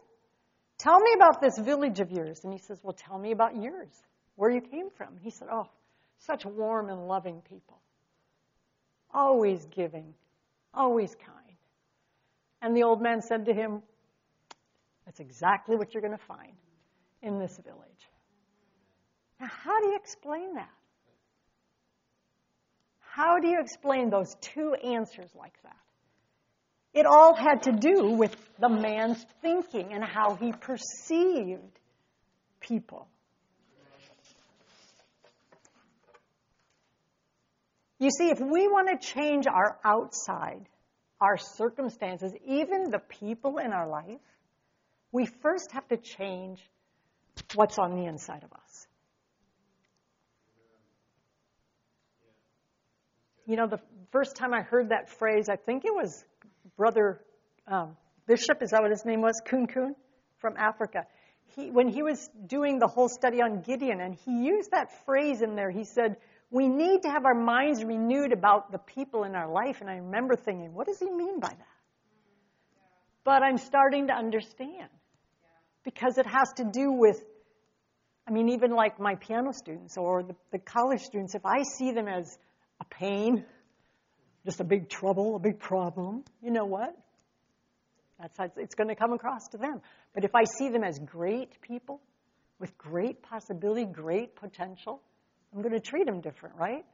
Tell 0.78 1.00
me 1.00 1.12
about 1.16 1.40
this 1.40 1.58
village 1.58 2.00
of 2.00 2.10
yours. 2.10 2.40
And 2.44 2.52
he 2.52 2.60
says, 2.60 2.78
Well, 2.82 2.94
tell 2.94 3.18
me 3.18 3.32
about 3.32 3.56
yours, 3.56 3.90
where 4.36 4.50
you 4.50 4.62
came 4.62 4.88
from. 4.96 5.18
He 5.20 5.30
said, 5.30 5.48
Oh, 5.52 5.66
such 6.20 6.46
warm 6.46 6.88
and 6.88 7.06
loving 7.06 7.42
people. 7.42 7.78
Always 9.12 9.64
giving, 9.66 10.14
always 10.74 11.14
kind. 11.14 11.56
And 12.60 12.76
the 12.76 12.82
old 12.82 13.00
man 13.00 13.22
said 13.22 13.46
to 13.46 13.54
him, 13.54 13.82
That's 15.04 15.20
exactly 15.20 15.76
what 15.76 15.94
you're 15.94 16.02
going 16.02 16.16
to 16.16 16.24
find 16.24 16.52
in 17.22 17.38
this 17.38 17.58
village. 17.64 18.10
Now, 19.40 19.48
how 19.48 19.80
do 19.80 19.88
you 19.88 19.96
explain 19.96 20.54
that? 20.54 20.70
How 23.00 23.38
do 23.38 23.48
you 23.48 23.60
explain 23.60 24.10
those 24.10 24.34
two 24.40 24.74
answers 24.74 25.30
like 25.34 25.54
that? 25.62 25.76
It 26.94 27.06
all 27.06 27.34
had 27.34 27.62
to 27.62 27.72
do 27.72 28.12
with 28.12 28.36
the 28.58 28.68
man's 28.68 29.24
thinking 29.42 29.92
and 29.92 30.04
how 30.04 30.34
he 30.34 30.52
perceived 30.52 31.78
people. 32.60 33.08
You 37.98 38.10
see, 38.10 38.30
if 38.30 38.40
we 38.40 38.68
want 38.68 38.88
to 38.88 39.06
change 39.14 39.46
our 39.46 39.78
outside, 39.84 40.68
our 41.20 41.36
circumstances, 41.36 42.32
even 42.46 42.90
the 42.90 43.00
people 43.00 43.58
in 43.58 43.72
our 43.72 43.88
life, 43.88 44.20
we 45.10 45.26
first 45.26 45.72
have 45.72 45.86
to 45.88 45.96
change 45.96 46.60
what's 47.54 47.78
on 47.78 47.96
the 47.96 48.06
inside 48.06 48.44
of 48.44 48.52
us. 48.52 48.86
You 53.46 53.56
know, 53.56 53.66
the 53.66 53.80
first 54.12 54.36
time 54.36 54.52
I 54.52 54.60
heard 54.60 54.90
that 54.90 55.08
phrase, 55.08 55.48
I 55.48 55.56
think 55.56 55.84
it 55.84 55.94
was 55.94 56.24
Brother 56.76 57.20
um, 57.66 57.96
Bishop, 58.26 58.62
is 58.62 58.70
that 58.70 58.82
what 58.82 58.90
his 58.90 59.04
name 59.04 59.22
was? 59.22 59.40
Kun 59.44 59.66
Kun 59.66 59.96
from 60.38 60.54
Africa. 60.56 61.06
He, 61.56 61.70
when 61.70 61.88
he 61.88 62.02
was 62.02 62.28
doing 62.46 62.78
the 62.78 62.86
whole 62.86 63.08
study 63.08 63.40
on 63.40 63.62
Gideon, 63.62 64.00
and 64.00 64.14
he 64.14 64.44
used 64.44 64.70
that 64.72 65.04
phrase 65.06 65.40
in 65.40 65.56
there, 65.56 65.70
he 65.70 65.84
said, 65.84 66.16
We 66.50 66.68
need 66.68 67.02
to 67.02 67.10
have 67.10 67.24
our 67.24 67.34
minds 67.34 67.84
renewed 67.84 68.32
about 68.32 68.72
the 68.72 68.78
people 68.78 69.24
in 69.24 69.34
our 69.34 69.50
life. 69.50 69.80
And 69.80 69.90
I 69.90 69.96
remember 69.96 70.34
thinking, 70.36 70.72
What 70.74 70.86
does 70.86 70.98
he 70.98 71.10
mean 71.10 71.40
by 71.40 71.48
that? 71.48 71.66
But 73.24 73.42
I'm 73.42 73.58
starting 73.58 74.06
to 74.06 74.14
understand 74.14 74.88
because 75.84 76.16
it 76.16 76.26
has 76.26 76.48
to 76.56 76.64
do 76.64 76.92
with, 76.92 77.22
I 78.26 78.30
mean, 78.30 78.48
even 78.50 78.70
like 78.70 78.98
my 78.98 79.16
piano 79.16 79.52
students 79.52 79.96
or 79.98 80.22
the, 80.22 80.34
the 80.52 80.58
college 80.58 81.02
students, 81.02 81.34
if 81.34 81.44
I 81.44 81.62
see 81.62 81.92
them 81.92 82.08
as 82.08 82.38
a 82.80 82.84
pain, 82.86 83.44
just 84.46 84.60
a 84.60 84.64
big 84.64 84.88
trouble, 84.88 85.36
a 85.36 85.38
big 85.38 85.58
problem, 85.58 86.24
you 86.42 86.50
know 86.50 86.64
what? 86.64 86.96
That's 88.20 88.36
how 88.38 88.50
it's 88.56 88.74
going 88.74 88.88
to 88.88 88.96
come 88.96 89.12
across 89.12 89.48
to 89.52 89.58
them. 89.58 89.80
But 90.14 90.24
if 90.24 90.34
I 90.34 90.44
see 90.58 90.70
them 90.70 90.82
as 90.82 90.98
great 90.98 91.60
people 91.60 92.00
with 92.58 92.76
great 92.76 93.22
possibility, 93.22 93.84
great 93.84 94.34
potential, 94.36 95.02
I'm 95.54 95.62
going 95.62 95.74
to 95.74 95.80
treat 95.80 96.06
them 96.06 96.20
different, 96.20 96.56
right? 96.56 96.84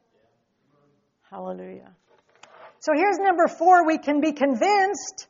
Hallelujah. 1.30 1.90
So 2.78 2.92
here's 2.94 3.18
number 3.18 3.48
four. 3.48 3.86
We 3.86 3.98
can 3.98 4.20
be 4.20 4.32
convinced 4.32 5.26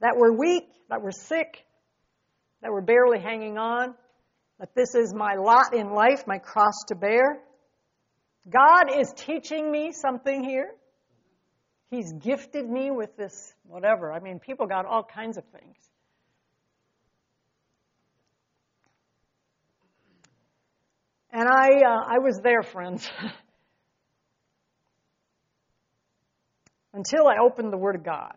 that 0.00 0.14
we're 0.16 0.32
weak, 0.32 0.64
that 0.88 1.02
we're 1.02 1.10
sick, 1.10 1.64
that 2.62 2.72
we're 2.72 2.80
barely 2.80 3.18
hanging 3.18 3.58
on, 3.58 3.94
that 4.58 4.74
this 4.74 4.94
is 4.94 5.14
my 5.14 5.34
lot 5.34 5.74
in 5.74 5.92
life, 5.92 6.26
my 6.26 6.38
cross 6.38 6.84
to 6.88 6.94
bear. 6.94 7.40
God 8.48 8.98
is 8.98 9.12
teaching 9.14 9.70
me 9.70 9.92
something 9.92 10.42
here. 10.42 10.70
He's 11.90 12.12
gifted 12.12 12.68
me 12.68 12.90
with 12.90 13.16
this 13.16 13.54
whatever. 13.64 14.12
I 14.12 14.20
mean, 14.20 14.40
people 14.40 14.66
got 14.66 14.86
all 14.86 15.04
kinds 15.04 15.38
of 15.38 15.44
things. 15.52 15.76
And 21.38 21.48
I, 21.48 21.68
uh, 21.68 22.02
I 22.04 22.18
was 22.18 22.40
there, 22.42 22.64
friends, 22.64 23.08
until 26.92 27.28
I 27.28 27.36
opened 27.40 27.72
the 27.72 27.76
Word 27.76 27.94
of 27.94 28.02
God. 28.02 28.32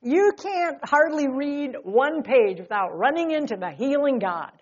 You 0.00 0.32
can't 0.42 0.78
hardly 0.82 1.28
read 1.28 1.74
one 1.82 2.22
page 2.22 2.60
without 2.60 2.96
running 2.96 3.32
into 3.32 3.56
the 3.56 3.72
healing 3.72 4.20
God. 4.20 4.52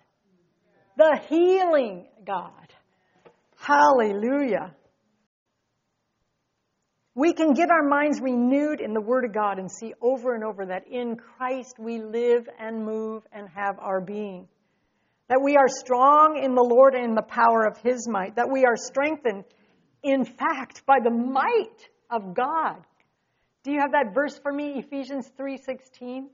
The 0.97 1.21
healing 1.29 2.05
God. 2.27 2.51
Hallelujah. 3.55 4.75
We 7.15 7.31
can 7.31 7.53
get 7.53 7.71
our 7.71 7.87
minds 7.87 8.19
renewed 8.19 8.81
in 8.81 8.93
the 8.93 8.99
Word 8.99 9.23
of 9.23 9.33
God 9.33 9.57
and 9.57 9.71
see 9.71 9.93
over 10.01 10.35
and 10.35 10.43
over 10.43 10.65
that 10.65 10.85
in 10.91 11.15
Christ 11.15 11.79
we 11.79 12.01
live 12.01 12.49
and 12.59 12.83
move 12.83 13.23
and 13.31 13.47
have 13.55 13.79
our 13.79 14.01
being. 14.01 14.49
That 15.29 15.41
we 15.41 15.55
are 15.57 15.67
strong 15.67 16.37
in 16.37 16.55
the 16.55 16.63
Lord 16.63 16.95
and 16.95 17.05
in 17.05 17.15
the 17.15 17.21
power 17.21 17.65
of 17.65 17.77
His 17.77 18.07
might. 18.07 18.35
That 18.35 18.51
we 18.51 18.65
are 18.65 18.75
strengthened, 18.75 19.45
in 20.03 20.25
fact, 20.25 20.85
by 20.85 20.99
the 21.03 21.11
might 21.11 21.89
of 22.09 22.33
God. 22.33 22.85
Do 23.63 23.71
you 23.71 23.79
have 23.79 23.93
that 23.93 24.13
verse 24.13 24.37
for 24.37 24.51
me, 24.51 24.79
Ephesians 24.79 25.31
3:16? 25.39 26.27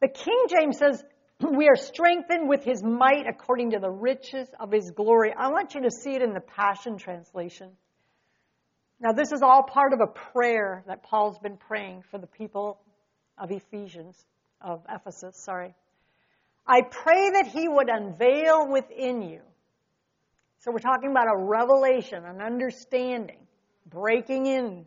The 0.00 0.08
King 0.08 0.46
James 0.48 0.78
says, 0.78 1.02
we 1.40 1.68
are 1.68 1.76
strengthened 1.76 2.48
with 2.48 2.62
his 2.62 2.82
might 2.82 3.26
according 3.26 3.70
to 3.70 3.78
the 3.78 3.90
riches 3.90 4.48
of 4.60 4.70
his 4.70 4.90
glory. 4.90 5.32
I 5.36 5.48
want 5.48 5.74
you 5.74 5.82
to 5.82 5.90
see 5.90 6.14
it 6.14 6.22
in 6.22 6.34
the 6.34 6.40
Passion 6.40 6.98
Translation. 6.98 7.70
Now, 9.00 9.12
this 9.12 9.32
is 9.32 9.42
all 9.42 9.62
part 9.62 9.92
of 9.92 10.00
a 10.00 10.06
prayer 10.06 10.84
that 10.86 11.02
Paul's 11.02 11.38
been 11.38 11.56
praying 11.56 12.04
for 12.10 12.18
the 12.18 12.26
people 12.26 12.80
of 13.36 13.50
Ephesians, 13.50 14.24
of 14.60 14.82
Ephesus, 14.88 15.36
sorry. 15.42 15.74
I 16.66 16.82
pray 16.82 17.30
that 17.30 17.48
he 17.48 17.68
would 17.68 17.88
unveil 17.88 18.70
within 18.70 19.22
you. 19.22 19.40
So 20.60 20.72
we're 20.72 20.78
talking 20.78 21.10
about 21.10 21.26
a 21.26 21.36
revelation, 21.36 22.24
an 22.24 22.40
understanding, 22.40 23.46
breaking 23.86 24.46
in 24.46 24.86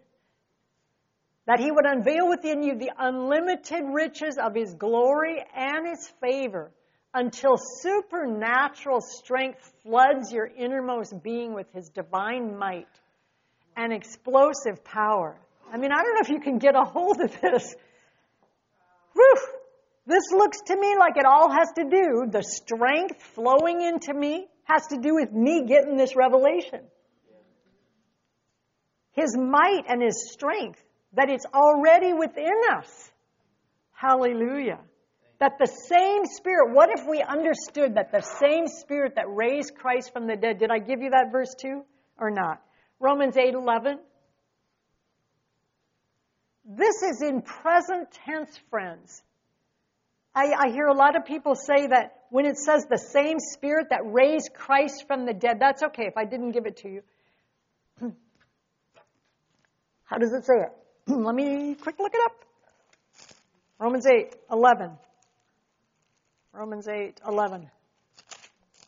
that 1.47 1.59
he 1.61 1.71
would 1.71 1.85
unveil 1.85 2.27
within 2.27 2.61
you 2.61 2.75
the 2.77 2.91
unlimited 2.99 3.83
riches 3.85 4.37
of 4.37 4.53
his 4.53 4.73
glory 4.73 5.43
and 5.55 5.87
his 5.87 6.05
favor 6.21 6.71
until 7.13 7.55
supernatural 7.57 8.99
strength 9.01 9.73
floods 9.81 10.31
your 10.31 10.45
innermost 10.45 11.23
being 11.23 11.53
with 11.53 11.71
his 11.73 11.89
divine 11.89 12.57
might 12.57 12.89
and 13.77 13.93
explosive 13.93 14.83
power. 14.83 15.39
I 15.71 15.77
mean, 15.77 15.91
I 15.91 16.03
don't 16.03 16.15
know 16.15 16.21
if 16.21 16.29
you 16.29 16.41
can 16.41 16.57
get 16.57 16.75
a 16.75 16.83
hold 16.83 17.21
of 17.21 17.39
this. 17.39 17.75
Whew! 19.13 19.37
This 20.07 20.31
looks 20.31 20.61
to 20.67 20.79
me 20.79 20.95
like 20.97 21.17
it 21.17 21.25
all 21.25 21.51
has 21.51 21.67
to 21.75 21.83
do, 21.83 22.27
the 22.31 22.41
strength 22.41 23.21
flowing 23.35 23.81
into 23.81 24.13
me 24.13 24.47
has 24.63 24.87
to 24.87 24.97
do 24.97 25.13
with 25.15 25.33
me 25.33 25.65
getting 25.67 25.97
this 25.97 26.15
revelation. 26.15 26.79
His 29.11 29.35
might 29.37 29.83
and 29.89 30.01
his 30.01 30.31
strength 30.31 30.81
that 31.13 31.29
it's 31.29 31.45
already 31.53 32.13
within 32.13 32.53
us. 32.71 33.11
Hallelujah. 33.91 34.79
That 35.39 35.57
the 35.59 35.67
same 35.67 36.25
Spirit, 36.25 36.73
what 36.73 36.89
if 36.97 37.05
we 37.05 37.21
understood 37.21 37.95
that 37.95 38.11
the 38.13 38.21
same 38.21 38.67
Spirit 38.67 39.15
that 39.15 39.25
raised 39.27 39.75
Christ 39.75 40.13
from 40.13 40.25
the 40.25 40.37
dead, 40.37 40.57
did 40.57 40.71
I 40.71 40.79
give 40.79 41.01
you 41.01 41.09
that 41.09 41.33
verse 41.33 41.53
too 41.59 41.83
or 42.17 42.31
not? 42.31 42.61
Romans 42.99 43.35
8 43.35 43.53
11. 43.53 43.99
This 46.65 46.95
is 47.03 47.21
in 47.21 47.41
present 47.41 48.11
tense, 48.11 48.57
friends. 48.69 49.21
I, 50.37 50.67
I, 50.67 50.69
hear 50.69 50.85
a 50.85 50.93
lot 50.93 51.15
of 51.15 51.25
people 51.25 51.55
say 51.55 51.87
that 51.87 52.25
when 52.29 52.45
it 52.45 52.57
says 52.57 52.85
the 52.87 52.99
same 52.99 53.39
Spirit 53.39 53.87
that 53.89 54.01
raised 54.03 54.51
Christ 54.53 55.05
from 55.07 55.25
the 55.25 55.33
dead, 55.33 55.57
that's 55.59 55.81
okay 55.81 56.05
if 56.05 56.15
I 56.15 56.25
didn't 56.25 56.51
give 56.51 56.67
it 56.67 56.77
to 56.77 56.89
you. 56.89 57.01
How 60.05 60.17
does 60.17 60.31
it 60.33 60.45
say 60.45 60.53
it? 60.53 60.71
Let 61.07 61.33
me 61.33 61.73
quick 61.73 61.95
look 61.97 62.13
it 62.13 62.21
up. 62.23 62.35
Romans 63.79 64.05
8, 64.05 64.35
11. 64.51 64.91
Romans 66.53 66.87
8, 66.87 67.19
11. 67.27 67.71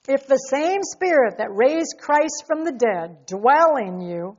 If 0.08 0.28
the 0.28 0.38
same 0.38 0.84
Spirit 0.84 1.40
that 1.40 1.50
raised 1.50 1.96
Christ 2.00 2.44
from 2.46 2.64
the 2.64 2.74
dead 2.74 3.26
dwell 3.26 3.78
in 3.78 4.02
you, 4.02 4.38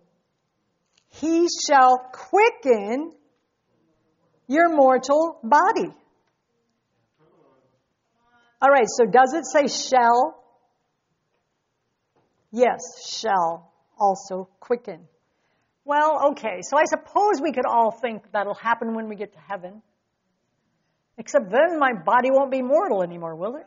he 1.09 1.49
shall 1.66 1.99
quicken 2.12 3.12
your 4.46 4.68
mortal 4.68 5.40
body. 5.42 5.92
All 8.62 8.70
right, 8.70 8.87
so 8.87 9.07
does 9.07 9.33
it 9.33 9.46
say 9.46 9.68
shall? 9.68 10.37
Yes, 12.53 12.81
shall 13.09 13.73
also 13.99 14.49
quicken. 14.61 15.07
Well, 15.85 16.31
okay, 16.33 16.61
so 16.62 16.77
I 16.77 16.85
suppose 16.85 17.40
we 17.42 17.53
could 17.53 17.66
all 17.66 17.90
think 17.90 18.23
that'll 18.33 18.55
happen 18.55 18.94
when 18.94 19.09
we 19.09 19.16
get 19.16 19.33
to 19.33 19.38
heaven. 19.38 19.83
Except 21.16 21.51
then 21.51 21.79
my 21.79 21.92
body 21.92 22.31
won't 22.31 22.51
be 22.51 22.62
mortal 22.62 23.03
anymore, 23.03 23.35
will 23.35 23.57
it? 23.57 23.66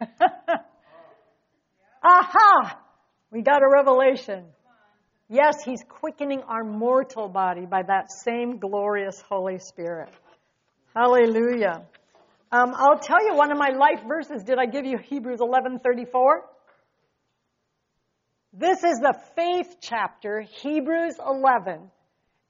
Aha! 2.02 2.78
We 3.30 3.42
got 3.42 3.62
a 3.62 3.68
revelation. 3.68 4.44
Yes, 5.28 5.64
He's 5.64 5.82
quickening 5.88 6.42
our 6.42 6.62
mortal 6.62 7.28
body 7.28 7.66
by 7.66 7.82
that 7.82 8.12
same 8.12 8.58
glorious 8.58 9.20
Holy 9.28 9.58
Spirit. 9.58 10.10
Hallelujah. 10.94 11.86
Um, 12.54 12.72
I'll 12.76 13.00
tell 13.00 13.24
you 13.26 13.34
one 13.34 13.50
of 13.50 13.58
my 13.58 13.70
life 13.70 14.06
verses. 14.06 14.44
Did 14.44 14.58
I 14.60 14.66
give 14.66 14.84
you 14.84 14.96
Hebrews 14.96 15.40
11:34? 15.40 16.42
This 18.52 18.84
is 18.84 19.00
the 19.00 19.14
faith 19.34 19.78
chapter, 19.80 20.42
Hebrews 20.62 21.16
11. 21.18 21.90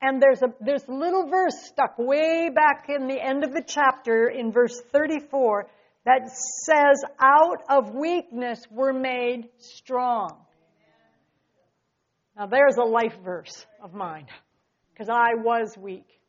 And 0.02 0.20
there's 0.20 0.42
a 0.42 0.52
there's 0.60 0.84
a 0.86 0.92
little 0.92 1.26
verse 1.28 1.54
stuck 1.64 1.94
way 1.96 2.50
back 2.50 2.90
in 2.90 3.08
the 3.08 3.18
end 3.18 3.44
of 3.44 3.54
the 3.54 3.62
chapter 3.66 4.28
in 4.28 4.52
verse 4.52 4.78
34 4.92 5.70
that 6.04 6.28
says, 6.66 7.02
"Out 7.18 7.62
of 7.70 7.94
weakness 7.94 8.62
we're 8.70 8.92
made 8.92 9.48
strong." 9.56 10.44
Now 12.36 12.44
there's 12.44 12.76
a 12.76 12.84
life 12.84 13.16
verse 13.24 13.66
of 13.82 13.94
mine 13.94 14.26
because 14.92 15.08
I 15.08 15.36
was 15.36 15.78
weak. 15.78 16.20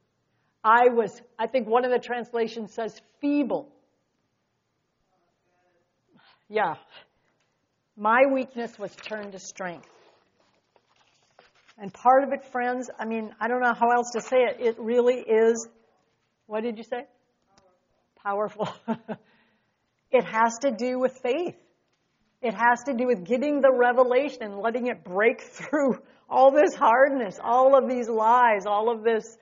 I 0.66 0.90
was, 0.90 1.22
I 1.38 1.46
think 1.46 1.68
one 1.68 1.86
of 1.86 1.92
the 1.92 2.00
translations 2.00 2.74
says 2.74 3.00
feeble. 3.22 3.70
Yeah. 6.50 6.74
My 7.96 8.24
weakness 8.34 8.80
was 8.80 8.94
turned 8.96 9.34
to 9.34 9.40
strength. 9.40 9.88
And 11.78 11.94
part 11.94 12.24
of 12.24 12.34
it, 12.34 12.44
friends, 12.52 12.90
I 12.98 13.06
mean, 13.06 13.32
I 13.40 13.48
don't 13.48 13.62
know 13.62 13.76
how 13.80 13.92
else 13.92 14.10
to 14.14 14.22
say 14.22 14.38
it. 14.38 14.58
It 14.60 14.80
really 14.80 15.20
is, 15.20 15.68
what 16.48 16.64
did 16.64 16.80
you 16.80 16.84
say? 16.84 17.06
Powerful. 18.24 18.68
it 20.12 20.24
has 20.24 20.58
to 20.62 20.72
do 20.72 20.98
with 20.98 21.20
faith. 21.22 21.56
It 22.42 22.56
has 22.56 22.84
to 22.88 22.94
do 22.94 23.06
with 23.06 23.24
getting 23.24 23.62
the 23.62 23.72
revelation 23.72 24.42
and 24.42 24.58
letting 24.58 24.88
it 24.88 25.04
break 25.04 25.42
through 25.42 26.00
all 26.28 26.50
this 26.50 26.74
hardness, 26.74 27.40
all 27.44 27.78
of 27.78 27.88
these 27.88 28.10
lies, 28.10 28.66
all 28.66 28.90
of 28.90 29.04
this 29.04 29.38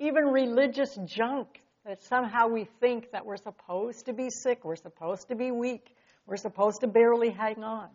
even 0.00 0.24
religious 0.24 0.98
junk 1.04 1.60
that 1.84 2.02
somehow 2.02 2.48
we 2.48 2.64
think 2.80 3.12
that 3.12 3.24
we're 3.24 3.36
supposed 3.36 4.06
to 4.06 4.12
be 4.12 4.30
sick, 4.30 4.64
we're 4.64 4.76
supposed 4.76 5.28
to 5.28 5.36
be 5.36 5.50
weak, 5.50 5.94
we're 6.26 6.36
supposed 6.36 6.80
to 6.80 6.86
barely 6.86 7.30
hang 7.30 7.62
on. 7.62 7.88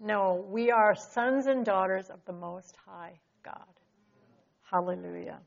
No, 0.00 0.44
we 0.48 0.70
are 0.70 0.94
sons 0.94 1.46
and 1.46 1.64
daughters 1.64 2.10
of 2.10 2.18
the 2.26 2.32
Most 2.32 2.74
High 2.84 3.18
God. 3.44 3.54
Hallelujah. 4.70 5.38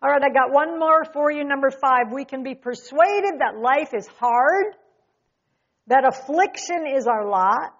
All 0.00 0.10
right, 0.10 0.22
I 0.22 0.30
got 0.30 0.52
one 0.52 0.78
more 0.78 1.04
for 1.12 1.30
you. 1.30 1.44
Number 1.44 1.70
five, 1.70 2.12
we 2.12 2.24
can 2.24 2.42
be 2.42 2.54
persuaded 2.54 3.40
that 3.40 3.58
life 3.60 3.94
is 3.94 4.06
hard, 4.18 4.74
that 5.88 6.04
affliction 6.04 6.86
is 6.86 7.06
our 7.06 7.28
lot, 7.28 7.74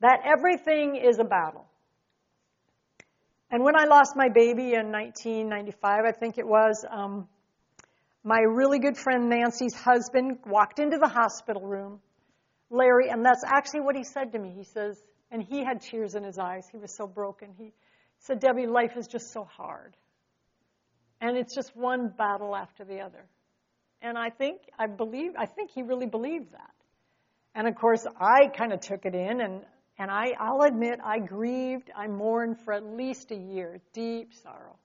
that 0.00 0.20
everything 0.24 0.96
is 0.96 1.18
a 1.18 1.24
battle. 1.24 1.66
And 3.50 3.64
when 3.64 3.74
I 3.76 3.84
lost 3.84 4.14
my 4.14 4.28
baby 4.28 4.74
in 4.74 4.92
1995, 4.92 6.04
I 6.06 6.12
think 6.12 6.36
it 6.36 6.46
was, 6.46 6.84
um, 6.90 7.26
my 8.22 8.40
really 8.40 8.78
good 8.78 8.96
friend 8.96 9.30
Nancy's 9.30 9.74
husband 9.74 10.38
walked 10.46 10.78
into 10.78 10.98
the 10.98 11.08
hospital 11.08 11.62
room, 11.62 12.00
Larry, 12.68 13.08
and 13.08 13.24
that's 13.24 13.42
actually 13.46 13.80
what 13.80 13.96
he 13.96 14.04
said 14.04 14.32
to 14.32 14.38
me. 14.38 14.52
He 14.54 14.64
says, 14.64 15.02
and 15.30 15.42
he 15.42 15.64
had 15.64 15.80
tears 15.80 16.14
in 16.14 16.24
his 16.24 16.38
eyes. 16.38 16.66
He 16.70 16.78
was 16.78 16.94
so 16.94 17.06
broken. 17.06 17.54
He 17.56 17.72
said, 18.18 18.40
Debbie, 18.40 18.66
life 18.66 18.96
is 18.96 19.06
just 19.06 19.32
so 19.32 19.44
hard. 19.44 19.96
And 21.20 21.36
it's 21.36 21.54
just 21.54 21.74
one 21.74 22.08
battle 22.08 22.54
after 22.54 22.84
the 22.84 23.00
other. 23.00 23.24
And 24.02 24.16
I 24.18 24.30
think, 24.30 24.60
I 24.78 24.86
believe, 24.86 25.32
I 25.36 25.46
think 25.46 25.70
he 25.70 25.82
really 25.82 26.06
believed 26.06 26.52
that. 26.52 26.70
And 27.54 27.66
of 27.66 27.74
course, 27.74 28.06
I 28.20 28.48
kind 28.48 28.72
of 28.72 28.80
took 28.80 29.04
it 29.04 29.14
in 29.14 29.40
and 29.40 29.62
and 29.98 30.10
I, 30.10 30.34
I'll 30.38 30.62
admit, 30.62 31.00
I 31.04 31.18
grieved, 31.18 31.90
I 31.94 32.06
mourned 32.06 32.60
for 32.60 32.72
at 32.72 32.84
least 32.84 33.32
a 33.32 33.36
year, 33.36 33.80
deep 33.92 34.32
sorrow. 34.42 34.76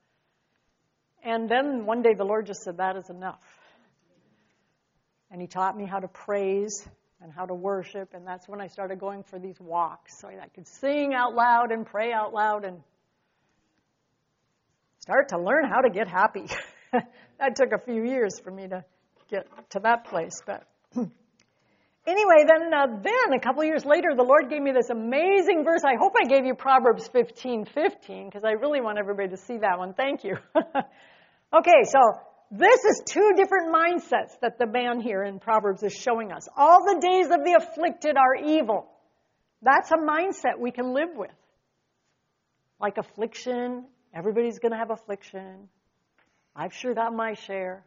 And 1.23 1.47
then 1.47 1.85
one 1.85 2.01
day 2.01 2.15
the 2.17 2.25
Lord 2.25 2.47
just 2.47 2.63
said, 2.63 2.77
That 2.77 2.97
is 2.97 3.09
enough. 3.09 3.43
And 5.31 5.39
He 5.39 5.47
taught 5.47 5.77
me 5.77 5.85
how 5.85 5.99
to 5.99 6.07
praise 6.07 6.85
and 7.21 7.31
how 7.31 7.45
to 7.45 7.53
worship. 7.53 8.13
And 8.13 8.27
that's 8.27 8.47
when 8.49 8.59
I 8.59 8.67
started 8.67 8.99
going 8.99 9.23
for 9.23 9.39
these 9.39 9.59
walks 9.59 10.19
so 10.19 10.27
I 10.27 10.47
could 10.49 10.67
sing 10.67 11.13
out 11.13 11.33
loud 11.33 11.71
and 11.71 11.85
pray 11.85 12.11
out 12.11 12.33
loud 12.33 12.65
and 12.65 12.81
start 14.99 15.29
to 15.29 15.37
learn 15.37 15.65
how 15.65 15.81
to 15.81 15.89
get 15.89 16.07
happy. 16.07 16.47
that 16.91 17.55
took 17.55 17.71
a 17.71 17.79
few 17.79 18.03
years 18.03 18.39
for 18.43 18.51
me 18.51 18.67
to 18.67 18.83
get 19.29 19.47
to 19.71 19.79
that 19.83 20.05
place. 20.05 20.41
But 20.45 20.67
Anyway, 22.05 22.45
then, 22.45 22.73
uh, 22.73 22.87
then 23.01 23.33
a 23.33 23.39
couple 23.39 23.63
years 23.63 23.85
later, 23.85 24.09
the 24.15 24.23
Lord 24.23 24.49
gave 24.49 24.61
me 24.61 24.71
this 24.73 24.89
amazing 24.89 25.63
verse. 25.63 25.81
I 25.85 25.95
hope 25.97 26.13
I 26.21 26.27
gave 26.27 26.45
you 26.45 26.53
Proverbs 26.53 27.07
15, 27.07 27.65
15, 27.65 28.25
because 28.25 28.43
I 28.43 28.51
really 28.51 28.81
want 28.81 28.97
everybody 28.97 29.29
to 29.29 29.37
see 29.37 29.57
that 29.59 29.77
one. 29.77 29.93
Thank 29.93 30.25
you. 30.25 30.35
okay, 30.55 31.83
so 31.85 31.99
this 32.51 32.83
is 32.83 33.03
two 33.05 33.31
different 33.37 33.73
mindsets 33.73 34.37
that 34.41 34.59
the 34.59 34.67
man 34.67 34.99
here 34.99 35.23
in 35.23 35.39
Proverbs 35.39 35.81
is 35.81 35.93
showing 35.93 36.33
us. 36.33 36.45
All 36.57 36.83
the 36.83 36.99
days 36.99 37.27
of 37.27 37.43
the 37.45 37.57
afflicted 37.61 38.17
are 38.17 38.35
evil. 38.35 38.85
That's 39.61 39.89
a 39.91 39.95
mindset 39.95 40.59
we 40.59 40.71
can 40.71 40.93
live 40.93 41.15
with. 41.15 41.31
Like 42.81 42.97
affliction, 42.97 43.85
everybody's 44.13 44.59
going 44.59 44.73
to 44.73 44.77
have 44.77 44.91
affliction. 44.91 45.69
I've 46.53 46.73
sure 46.73 46.93
got 46.93 47.13
my 47.13 47.33
share. 47.33 47.85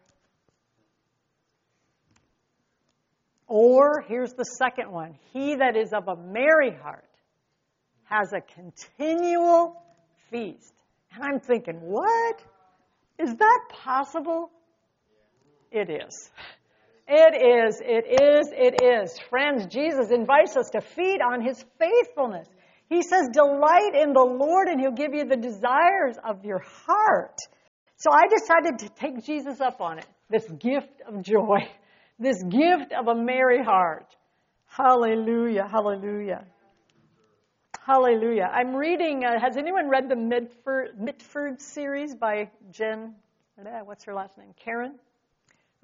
Or, 3.49 4.01
here's 4.09 4.33
the 4.33 4.45
second 4.45 4.91
one 4.91 5.15
He 5.33 5.57
that 5.57 5.77
is 5.77 5.93
of 5.93 6.09
a 6.09 6.17
merry 6.17 6.73
heart 6.73 7.05
has 8.05 8.33
a 8.33 8.41
continual 8.41 9.83
feast. 10.31 10.73
And 11.13 11.25
I'm 11.25 11.41
thinking, 11.41 11.81
what? 11.81 12.43
Is 13.19 13.35
that 13.35 13.61
possible? 13.71 14.51
It 15.71 15.91
is. 15.91 16.31
It 17.09 17.35
is, 17.35 17.81
it 17.81 18.05
is, 18.07 18.49
it 18.53 18.83
is. 18.83 19.19
Friends, 19.31 19.67
Jesus 19.67 20.11
invites 20.11 20.57
us 20.57 20.71
to 20.71 20.81
feed 20.81 21.21
on 21.21 21.41
his 21.41 21.65
faithfulness. 21.79 22.49
He 22.89 23.03
says, 23.03 23.29
delight 23.33 23.95
in 23.95 24.13
the 24.13 24.25
Lord 24.25 24.69
and 24.69 24.81
he'll 24.81 24.93
give 24.93 25.15
you 25.15 25.25
the 25.25 25.37
desires 25.37 26.17
of 26.25 26.45
your 26.45 26.63
heart. 26.87 27.39
So 27.97 28.11
I 28.13 28.27
decided 28.29 28.79
to 28.81 28.89
take 28.89 29.25
Jesus 29.25 29.61
up 29.61 29.81
on 29.81 29.99
it, 29.99 30.07
this 30.29 30.49
gift 30.59 31.01
of 31.09 31.23
joy 31.23 31.69
this 32.19 32.43
gift 32.43 32.93
of 32.93 33.09
a 33.09 33.15
merry 33.15 33.63
heart. 33.63 34.07
Hallelujah, 34.67 35.69
hallelujah. 35.71 36.45
Hallelujah. 37.85 38.51
I'm 38.53 38.75
reading, 38.75 39.25
uh, 39.25 39.39
has 39.41 39.57
anyone 39.57 39.89
read 39.89 40.09
the 40.09 40.17
Mitford, 40.17 40.99
Mitford 40.99 41.61
series 41.61 42.15
by 42.15 42.51
Jen, 42.71 43.15
what's 43.85 44.05
her 44.05 44.15
last 44.15 44.37
name? 44.37 44.53
Karon? 44.65 44.95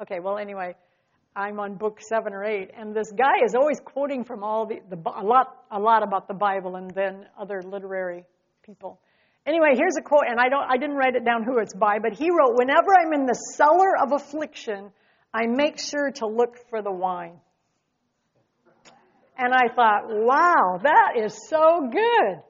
Okay, 0.00 0.18
well, 0.20 0.36
anyway, 0.36 0.74
I'm 1.36 1.60
on 1.60 1.76
book 1.76 2.00
seven 2.00 2.32
or 2.32 2.44
eight, 2.44 2.70
and 2.76 2.94
this 2.94 3.10
guy 3.12 3.44
is 3.44 3.54
always 3.54 3.78
quoting 3.80 4.24
from 4.24 4.42
all 4.42 4.66
the, 4.66 4.80
the 4.90 4.96
a 4.96 5.24
lot, 5.24 5.64
a 5.70 5.78
lot 5.78 6.02
about 6.02 6.28
the 6.28 6.34
Bible 6.34 6.76
and 6.76 6.90
then 6.90 7.26
other 7.38 7.62
literary 7.62 8.24
people. 8.64 9.00
Anyway, 9.46 9.74
here's 9.74 9.96
a 9.98 10.02
quote, 10.02 10.24
and 10.28 10.38
I 10.38 10.48
don't, 10.48 10.64
I 10.68 10.76
didn't 10.76 10.96
write 10.96 11.14
it 11.14 11.24
down 11.24 11.44
who 11.44 11.58
it's 11.58 11.74
by, 11.74 11.98
but 12.00 12.12
he 12.12 12.30
wrote, 12.30 12.56
"Whenever 12.56 12.94
I'm 13.00 13.12
in 13.12 13.26
the 13.26 13.34
cellar 13.56 13.96
of 13.96 14.12
affliction, 14.12 14.92
I 15.34 15.46
make 15.46 15.78
sure 15.78 16.10
to 16.16 16.26
look 16.26 16.56
for 16.68 16.82
the 16.82 16.92
wine. 16.92 17.40
And 19.38 19.54
I 19.54 19.74
thought, 19.74 20.02
wow, 20.08 20.78
that 20.82 21.24
is 21.24 21.48
so 21.48 21.88
good. 21.90 22.42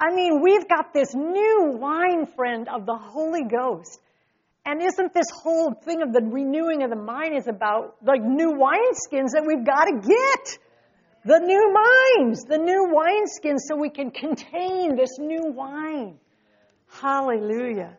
I 0.00 0.14
mean, 0.14 0.40
we've 0.42 0.68
got 0.68 0.94
this 0.94 1.14
new 1.14 1.76
wine 1.80 2.26
friend 2.36 2.68
of 2.68 2.86
the 2.86 2.96
Holy 2.96 3.42
Ghost. 3.42 4.00
And 4.64 4.80
isn't 4.80 5.14
this 5.14 5.26
whole 5.42 5.72
thing 5.72 6.02
of 6.02 6.12
the 6.12 6.20
renewing 6.22 6.82
of 6.84 6.90
the 6.90 6.96
mind 6.96 7.36
is 7.36 7.48
about 7.48 7.96
like 8.06 8.22
new 8.22 8.52
wineskins 8.52 9.32
that 9.32 9.44
we've 9.46 9.66
got 9.66 9.84
to 9.86 9.94
get? 10.06 10.58
The 11.24 11.40
new 11.40 11.74
minds, 11.74 12.44
the 12.44 12.58
new 12.58 12.94
wineskins 12.94 13.58
so 13.66 13.76
we 13.76 13.90
can 13.90 14.10
contain 14.10 14.94
this 14.94 15.18
new 15.18 15.52
wine. 15.52 16.18
Hallelujah. 16.86 17.98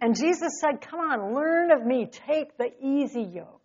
And 0.00 0.16
Jesus 0.16 0.52
said, 0.60 0.80
Come 0.80 1.00
on, 1.00 1.34
learn 1.34 1.70
of 1.70 1.86
me. 1.86 2.06
Take 2.06 2.56
the 2.58 2.70
easy 2.82 3.22
yoke. 3.22 3.55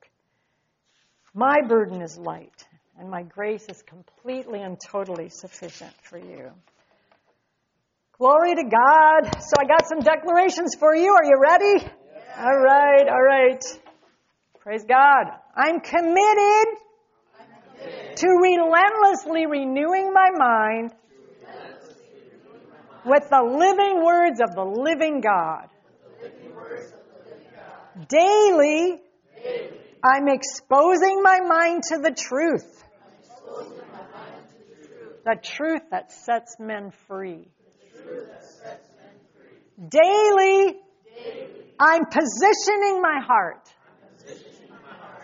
My 1.33 1.61
burden 1.65 2.01
is 2.01 2.17
light, 2.17 2.65
and 2.99 3.09
my 3.09 3.23
grace 3.23 3.65
is 3.69 3.81
completely 3.83 4.61
and 4.61 4.77
totally 4.79 5.29
sufficient 5.29 5.93
for 6.01 6.17
you. 6.17 6.51
Glory 8.17 8.53
to 8.55 8.63
God. 8.63 9.41
So 9.41 9.53
I 9.57 9.65
got 9.65 9.87
some 9.87 9.99
declarations 9.99 10.75
for 10.77 10.93
you. 10.93 11.13
Are 11.13 11.23
you 11.23 11.39
ready? 11.41 11.85
Yeah. 11.85 12.45
All 12.45 12.59
right, 12.59 13.07
all 13.07 13.23
right. 13.23 13.63
Praise 14.59 14.83
God. 14.83 15.31
I'm 15.55 15.79
committed, 15.79 16.67
I'm 17.39 17.47
committed. 17.79 18.17
to 18.17 18.27
relentlessly 18.27 19.45
renewing 19.47 20.13
my 20.13 20.29
mind 20.37 20.91
with 23.05 23.27
the 23.29 23.41
living 23.41 24.03
words 24.03 24.41
of 24.41 24.53
the 24.53 24.63
living 24.63 25.21
God. 25.21 25.69
Daily, 28.07 28.91
Daily 28.91 29.01
I'm 30.03 30.27
exposing 30.27 31.21
my 31.21 31.39
mind 31.41 31.83
to 31.89 31.99
the 31.99 32.11
truth. 32.11 32.83
The 35.23 35.35
truth 35.43 35.83
that 35.91 36.11
sets 36.11 36.55
men 36.59 36.91
free. 37.07 37.47
Daily, 39.89 40.79
I'm 41.79 42.05
positioning 42.05 43.01
my 43.01 43.21
heart 43.21 43.71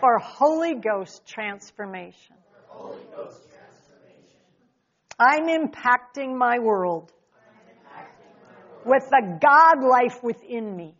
for 0.00 0.18
Holy 0.18 0.74
Ghost 0.74 1.26
transformation. 1.26 2.36
I'm 5.18 5.48
impacting 5.48 6.36
my 6.36 6.60
world 6.60 7.12
with 8.84 9.02
the 9.10 9.38
God 9.40 9.82
life 9.82 10.22
within 10.22 10.76
me. 10.76 10.97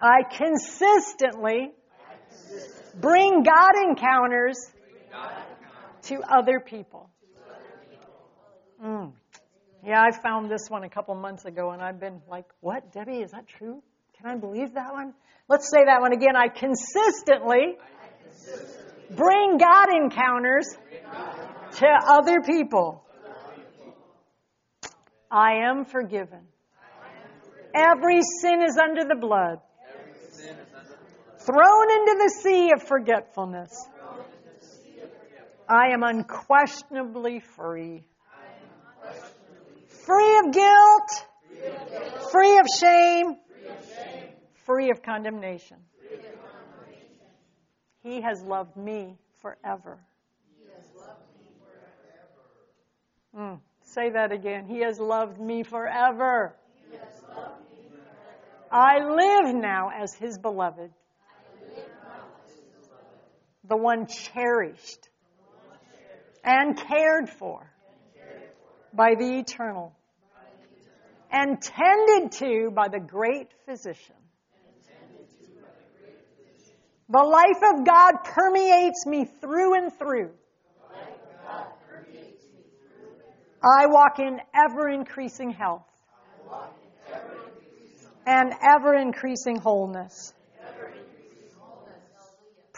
I 0.00 0.22
consistently 0.30 1.72
bring 2.94 3.42
God 3.42 3.72
encounters 3.88 4.56
to 6.02 6.20
other 6.30 6.60
people. 6.60 7.10
Mm. 8.82 9.12
Yeah, 9.84 10.00
I 10.00 10.10
found 10.22 10.50
this 10.50 10.68
one 10.68 10.84
a 10.84 10.88
couple 10.88 11.14
months 11.14 11.44
ago 11.44 11.70
and 11.70 11.82
I've 11.82 11.98
been 11.98 12.20
like, 12.28 12.44
what, 12.60 12.92
Debbie, 12.92 13.18
is 13.22 13.32
that 13.32 13.46
true? 13.48 13.82
Can 14.16 14.30
I 14.30 14.36
believe 14.36 14.74
that 14.74 14.92
one? 14.92 15.14
Let's 15.48 15.70
say 15.70 15.84
that 15.84 16.00
one 16.00 16.12
again. 16.12 16.36
I 16.36 16.48
consistently 16.48 17.76
bring 19.10 19.58
God 19.58 19.86
encounters 19.94 20.76
to 21.76 21.86
other 22.06 22.40
people. 22.42 23.04
I 25.30 25.68
am 25.68 25.84
forgiven. 25.84 26.46
Every 27.74 28.20
sin 28.40 28.62
is 28.62 28.78
under 28.78 29.04
the 29.04 29.16
blood. 29.20 29.60
Thrown 31.48 31.90
into 31.90 32.14
the 32.18 32.30
sea 32.42 32.72
of 32.72 32.82
forgetfulness. 32.82 33.70
I 35.66 35.94
am 35.94 36.02
unquestionably 36.02 37.40
free. 37.40 38.04
Free 40.04 40.38
of 40.40 40.52
guilt. 40.52 41.26
Free 42.30 42.58
of 42.58 42.66
shame. 42.78 43.36
Free 44.66 44.90
of 44.90 45.02
condemnation. 45.02 45.78
He 48.02 48.20
has 48.20 48.42
loved 48.42 48.76
me 48.76 49.16
forever. 49.38 49.98
Mm, 53.34 53.60
say 53.84 54.10
that 54.10 54.32
again. 54.32 54.66
He 54.66 54.80
has 54.80 55.00
loved 55.00 55.40
me 55.40 55.62
forever. 55.62 56.54
I 58.70 58.98
live 58.98 59.54
now 59.54 59.90
as 59.98 60.12
his 60.12 60.36
beloved. 60.36 60.90
The 63.68 63.76
one 63.76 64.06
cherished 64.06 65.08
and 66.42 66.76
cared 66.76 67.28
for 67.28 67.70
by 68.94 69.14
the 69.14 69.38
eternal 69.38 69.94
and 71.30 71.60
tended 71.60 72.32
to 72.32 72.70
by 72.70 72.88
the 72.88 73.00
great 73.00 73.48
physician. 73.66 74.16
The 77.10 77.22
life 77.22 77.62
of 77.74 77.86
God 77.86 78.24
permeates 78.24 79.06
me 79.06 79.24
through 79.40 79.74
and 79.74 79.92
through. 79.98 80.30
I 83.62 83.86
walk 83.86 84.18
in 84.18 84.40
ever 84.54 84.88
increasing 84.88 85.50
health 85.50 85.82
and 88.26 88.52
ever 88.62 88.94
increasing 88.94 89.56
wholeness. 89.56 90.32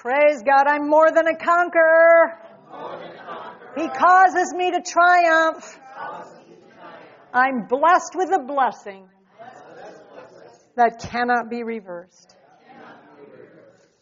Praise 0.01 0.43
God, 0.43 0.67
I'm 0.67 0.89
more 0.89 1.13
than 1.13 1.27
a 1.27 1.37
conqueror. 1.37 2.33
He 3.77 3.87
causes 3.87 4.55
me 4.57 4.71
to 4.71 4.81
triumph. 4.81 5.79
I'm 7.35 7.67
blessed 7.69 8.15
with 8.15 8.31
a 8.33 8.43
blessing 8.43 9.11
that 10.77 11.01
cannot 11.11 11.51
be 11.51 11.65
reversed. 11.65 12.35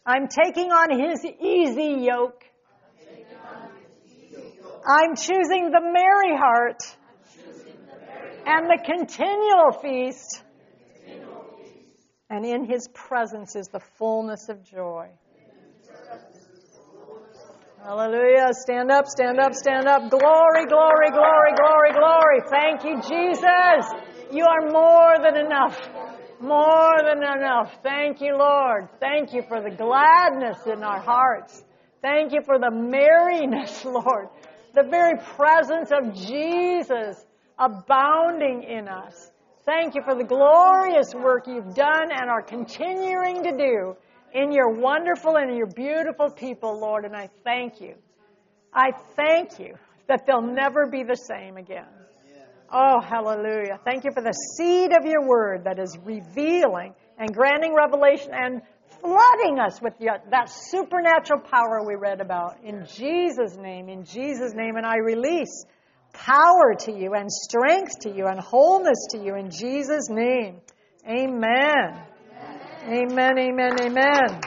I'm 0.05 0.29
taking 0.29 0.71
on 0.71 0.97
His 0.97 1.25
easy 1.25 2.05
yoke. 2.05 2.45
I'm 4.87 5.17
choosing 5.17 5.69
the 5.69 5.81
merry 5.81 6.37
heart 6.37 6.81
and 8.45 8.67
the 8.67 8.79
continual 8.85 9.73
feast. 9.81 10.43
And 12.29 12.45
in 12.45 12.63
His 12.63 12.87
presence 12.93 13.57
is 13.57 13.67
the 13.67 13.81
fullness 13.97 14.47
of 14.47 14.63
joy. 14.63 15.09
Hallelujah. 17.83 18.49
Stand 18.51 18.91
up, 18.91 19.07
stand 19.07 19.39
up, 19.39 19.53
stand 19.53 19.87
up. 19.87 20.09
Glory, 20.11 20.65
glory, 20.65 21.11
glory, 21.11 21.51
glory, 21.55 21.91
glory. 21.93 22.41
Thank 22.49 22.83
you, 22.83 22.95
Jesus. 23.01 23.85
You 24.31 24.45
are 24.45 24.69
more 24.69 25.15
than 25.23 25.37
enough. 25.37 25.79
More 26.41 26.97
than 27.07 27.23
enough. 27.23 27.71
Thank 27.81 28.19
you, 28.19 28.37
Lord. 28.37 28.89
Thank 28.99 29.33
you 29.33 29.43
for 29.47 29.61
the 29.61 29.73
gladness 29.73 30.57
in 30.67 30.83
our 30.83 30.99
hearts. 30.99 31.63
Thank 32.01 32.33
you 32.33 32.41
for 32.45 32.59
the 32.59 32.69
merriness, 32.69 33.85
Lord. 33.85 34.27
The 34.75 34.83
very 34.83 35.17
presence 35.35 35.91
of 35.91 36.13
Jesus 36.13 37.25
abounding 37.57 38.63
in 38.63 38.89
us. 38.89 39.31
Thank 39.65 39.95
you 39.95 40.01
for 40.03 40.15
the 40.15 40.23
glorious 40.25 41.13
work 41.15 41.47
you've 41.47 41.75
done 41.75 42.11
and 42.11 42.29
are 42.29 42.41
continuing 42.41 43.43
to 43.43 43.51
do 43.55 43.95
in 44.33 44.51
your 44.51 44.69
wonderful 44.69 45.37
and 45.37 45.55
your 45.55 45.67
beautiful 45.67 46.29
people, 46.29 46.79
Lord, 46.79 47.05
and 47.05 47.15
I 47.15 47.29
thank 47.43 47.81
you. 47.81 47.95
I 48.73 48.91
thank 49.15 49.59
you 49.59 49.75
that 50.07 50.25
they'll 50.25 50.41
never 50.41 50.87
be 50.87 51.03
the 51.03 51.15
same 51.15 51.57
again. 51.57 51.85
Oh, 52.71 53.01
hallelujah. 53.01 53.79
Thank 53.83 54.03
you 54.03 54.11
for 54.13 54.21
the 54.21 54.33
seed 54.57 54.91
of 54.93 55.05
your 55.05 55.27
word 55.27 55.63
that 55.63 55.79
is 55.79 55.97
revealing 56.03 56.93
and 57.17 57.33
granting 57.33 57.73
revelation 57.73 58.31
and 58.33 58.61
flooding 59.01 59.59
us 59.59 59.81
with 59.81 59.93
that 60.29 60.49
supernatural 60.49 61.41
power 61.41 61.83
we 61.85 61.95
read 61.95 62.21
about. 62.21 62.57
In 62.63 62.85
Jesus' 62.85 63.57
name, 63.57 63.89
in 63.89 64.05
Jesus' 64.05 64.53
name, 64.53 64.75
and 64.75 64.85
I 64.85 64.97
release 64.97 65.65
power 66.13 66.75
to 66.81 66.91
you 66.91 67.13
and 67.13 67.31
strength 67.31 67.99
to 68.01 68.11
you 68.11 68.27
and 68.27 68.39
wholeness 68.39 69.07
to 69.11 69.17
you 69.17 69.35
in 69.35 69.49
Jesus' 69.49 70.09
name. 70.09 70.57
Amen. 71.07 72.03
Amen, 72.89 73.37
amen, 73.37 73.79
amen. 73.81 74.41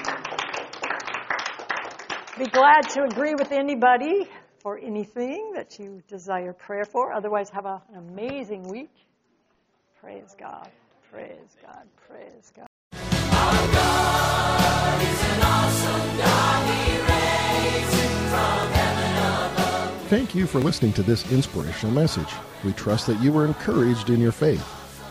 Be 2.37 2.47
glad 2.47 2.81
to 2.91 3.05
agree 3.05 3.35
with 3.39 3.53
anybody 3.53 4.29
for 4.59 4.77
anything 4.79 5.53
that 5.55 5.79
you 5.79 6.03
desire 6.09 6.53
prayer 6.53 6.85
for. 6.85 7.13
Otherwise, 7.13 7.51
have 7.51 7.67
a, 7.67 7.81
an 7.95 7.99
amazing 7.99 8.65
week. 8.65 8.91
Praise 10.01 10.35
God. 10.37 10.69
Praise 11.09 11.57
God. 11.65 11.87
Praise 12.09 12.53
God. 12.57 12.67
Thank 20.09 20.35
you 20.35 20.49
for 20.49 20.59
listening 20.59 20.93
to 20.95 21.05
this 21.05 21.31
inspirational 21.31 21.95
message. 21.95 22.35
We 22.65 22.73
trust 22.73 23.07
that 23.07 23.21
you 23.21 23.31
were 23.31 23.47
encouraged 23.47 24.11
in 24.11 24.21
your 24.21 24.33
faith. 24.33 24.82